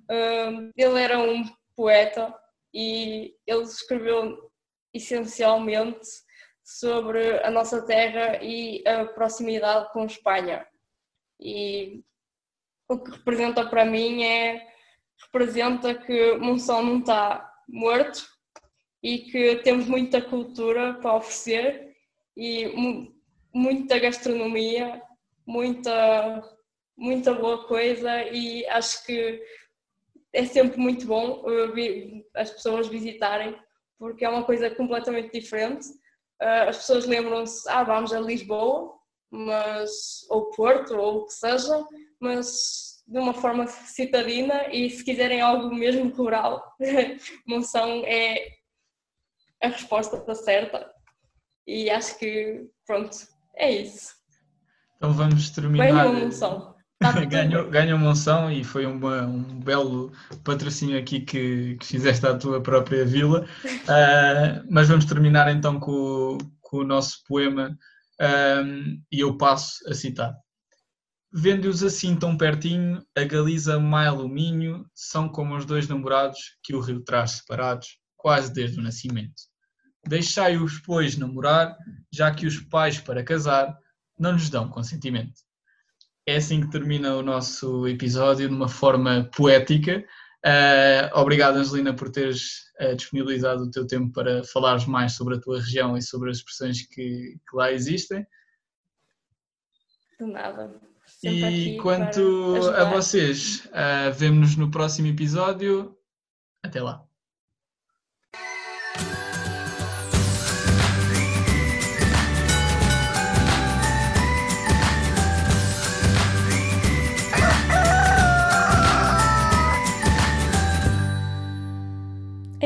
Hum, 0.10 0.72
ele 0.76 1.00
era 1.00 1.20
um 1.20 1.44
poeta 1.76 2.34
e 2.74 3.36
ele 3.46 3.64
escreveu 3.64 4.52
essencialmente 4.94 6.08
sobre 6.64 7.40
a 7.44 7.52
nossa 7.52 7.86
terra 7.86 8.44
e 8.44 8.84
a 8.88 9.06
proximidade 9.06 9.92
com 9.92 10.06
Espanha. 10.06 10.66
E 11.40 12.04
o 12.88 12.98
que 12.98 13.12
representa 13.12 13.66
para 13.70 13.86
mim 13.86 14.24
é 14.24 14.68
representa 15.22 15.94
que 15.94 16.38
Monção 16.38 16.82
não 16.82 17.00
está 17.00 17.52
morto 17.68 18.39
e 19.02 19.20
que 19.20 19.56
temos 19.58 19.88
muita 19.88 20.22
cultura 20.22 20.94
para 20.96 21.16
oferecer 21.16 21.94
e 22.36 22.68
mu- 22.68 23.14
muita 23.54 23.98
gastronomia, 24.00 25.02
muita 25.46 26.44
muita 26.98 27.34
boa 27.34 27.66
coisa 27.66 28.24
e 28.24 28.66
acho 28.68 29.06
que 29.06 29.42
é 30.34 30.44
sempre 30.46 30.78
muito 30.78 31.08
bom 31.08 31.44
vi- 31.74 32.26
as 32.36 32.52
pessoas 32.52 32.88
visitarem 32.90 33.58
porque 33.98 34.26
é 34.26 34.30
uma 34.30 34.44
coisa 34.44 34.70
completamente 34.70 35.32
diferente. 35.32 35.88
Uh, 36.42 36.70
as 36.70 36.78
pessoas 36.78 37.06
lembram-se, 37.06 37.68
ah, 37.70 37.84
vamos 37.84 38.14
a 38.14 38.20
Lisboa, 38.20 38.94
mas 39.30 40.26
ou 40.30 40.52
Porto 40.52 40.96
ou 40.96 41.18
o 41.20 41.26
que 41.26 41.34
seja, 41.34 41.86
mas 42.20 43.04
de 43.06 43.18
uma 43.20 43.34
forma 43.34 43.68
citadina 43.68 44.68
e 44.74 44.90
se 44.90 45.04
quiserem 45.04 45.42
algo 45.42 45.74
mesmo 45.74 46.10
rural, 46.10 46.64
Monção 47.46 48.04
é 48.06 48.59
a 49.62 49.68
resposta 49.68 50.36
certa. 50.36 50.90
E 51.68 51.90
acho 51.90 52.18
que, 52.18 52.68
pronto, 52.86 53.16
é 53.56 53.72
isso. 53.72 54.14
Então 54.98 55.14
vamos 55.14 55.50
terminar. 55.52 55.92
Ganhou 55.92 56.14
Monção. 56.14 56.76
Tá 57.00 57.12
ganhou, 57.26 57.70
ganhou 57.70 57.98
Monção 57.98 58.52
e 58.52 58.64
foi 58.64 58.86
uma, 58.86 59.22
um 59.22 59.60
belo 59.60 60.12
patrocínio 60.44 61.00
aqui 61.00 61.22
que, 61.22 61.78
que 61.80 61.86
fizeste 61.86 62.26
à 62.26 62.38
tua 62.38 62.62
própria 62.62 63.06
vila. 63.06 63.46
Uh, 63.66 64.66
mas 64.70 64.90
vamos 64.90 65.06
terminar 65.06 65.50
então 65.52 65.80
com, 65.80 66.38
com 66.62 66.78
o 66.78 66.84
nosso 66.84 67.24
poema 67.28 67.78
um, 68.20 69.02
e 69.12 69.22
eu 69.22 69.38
passo 69.38 69.78
a 69.88 69.94
citar. 69.94 70.36
Vendo-os 71.32 71.84
assim 71.84 72.16
tão 72.16 72.36
pertinho, 72.36 73.02
a 73.16 73.24
Galiza 73.24 73.80
Maio 73.80 74.26
o 74.26 74.28
Minho 74.28 74.86
são 74.94 75.30
como 75.30 75.56
os 75.56 75.64
dois 75.64 75.88
namorados 75.88 76.40
que 76.64 76.76
o 76.76 76.82
rio 76.82 77.02
traz 77.04 77.32
separados, 77.32 78.00
quase 78.18 78.52
desde 78.52 78.80
o 78.80 78.84
nascimento. 78.84 79.49
Deixai-os, 80.08 80.80
pois, 80.80 81.18
namorar, 81.18 81.78
já 82.12 82.34
que 82.34 82.48
os 82.48 82.60
pais 82.60 83.00
para 83.00 83.24
casar 83.24 83.78
não 84.18 84.32
lhes 84.32 84.50
dão 84.50 84.70
consentimento. 84.70 85.42
É 86.28 86.36
assim 86.36 86.62
que 86.62 86.70
termina 86.70 87.16
o 87.16 87.24
nosso 87.24 87.88
episódio, 87.88 88.48
de 88.48 88.54
uma 88.54 88.68
forma 88.68 89.30
poética. 89.36 90.06
Uh, 90.46 91.20
obrigado, 91.20 91.58
Angelina, 91.58 91.94
por 91.94 92.10
teres 92.10 92.72
uh, 92.80 92.96
disponibilizado 92.96 93.64
o 93.64 93.72
teu 93.72 93.86
tempo 93.88 94.14
para 94.14 94.44
falares 94.44 94.86
mais 94.86 95.14
sobre 95.14 95.36
a 95.36 95.40
tua 95.40 95.60
região 95.60 95.98
e 95.98 96.02
sobre 96.02 96.30
as 96.30 96.38
expressões 96.38 96.82
que, 96.88 97.38
que 97.50 97.56
lá 97.56 97.72
existem. 97.72 98.26
De 100.20 100.26
nada. 100.26 100.80
Sempre 101.06 101.74
e 101.74 101.78
quanto 101.78 102.56
a 102.76 102.84
vocês, 102.86 103.66
uh, 103.68 104.14
vemo-nos 104.14 104.56
no 104.56 104.70
próximo 104.70 105.08
episódio. 105.08 105.98
Até 106.64 106.82
lá. 106.82 107.09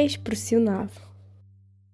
Expressionado. 0.06 0.92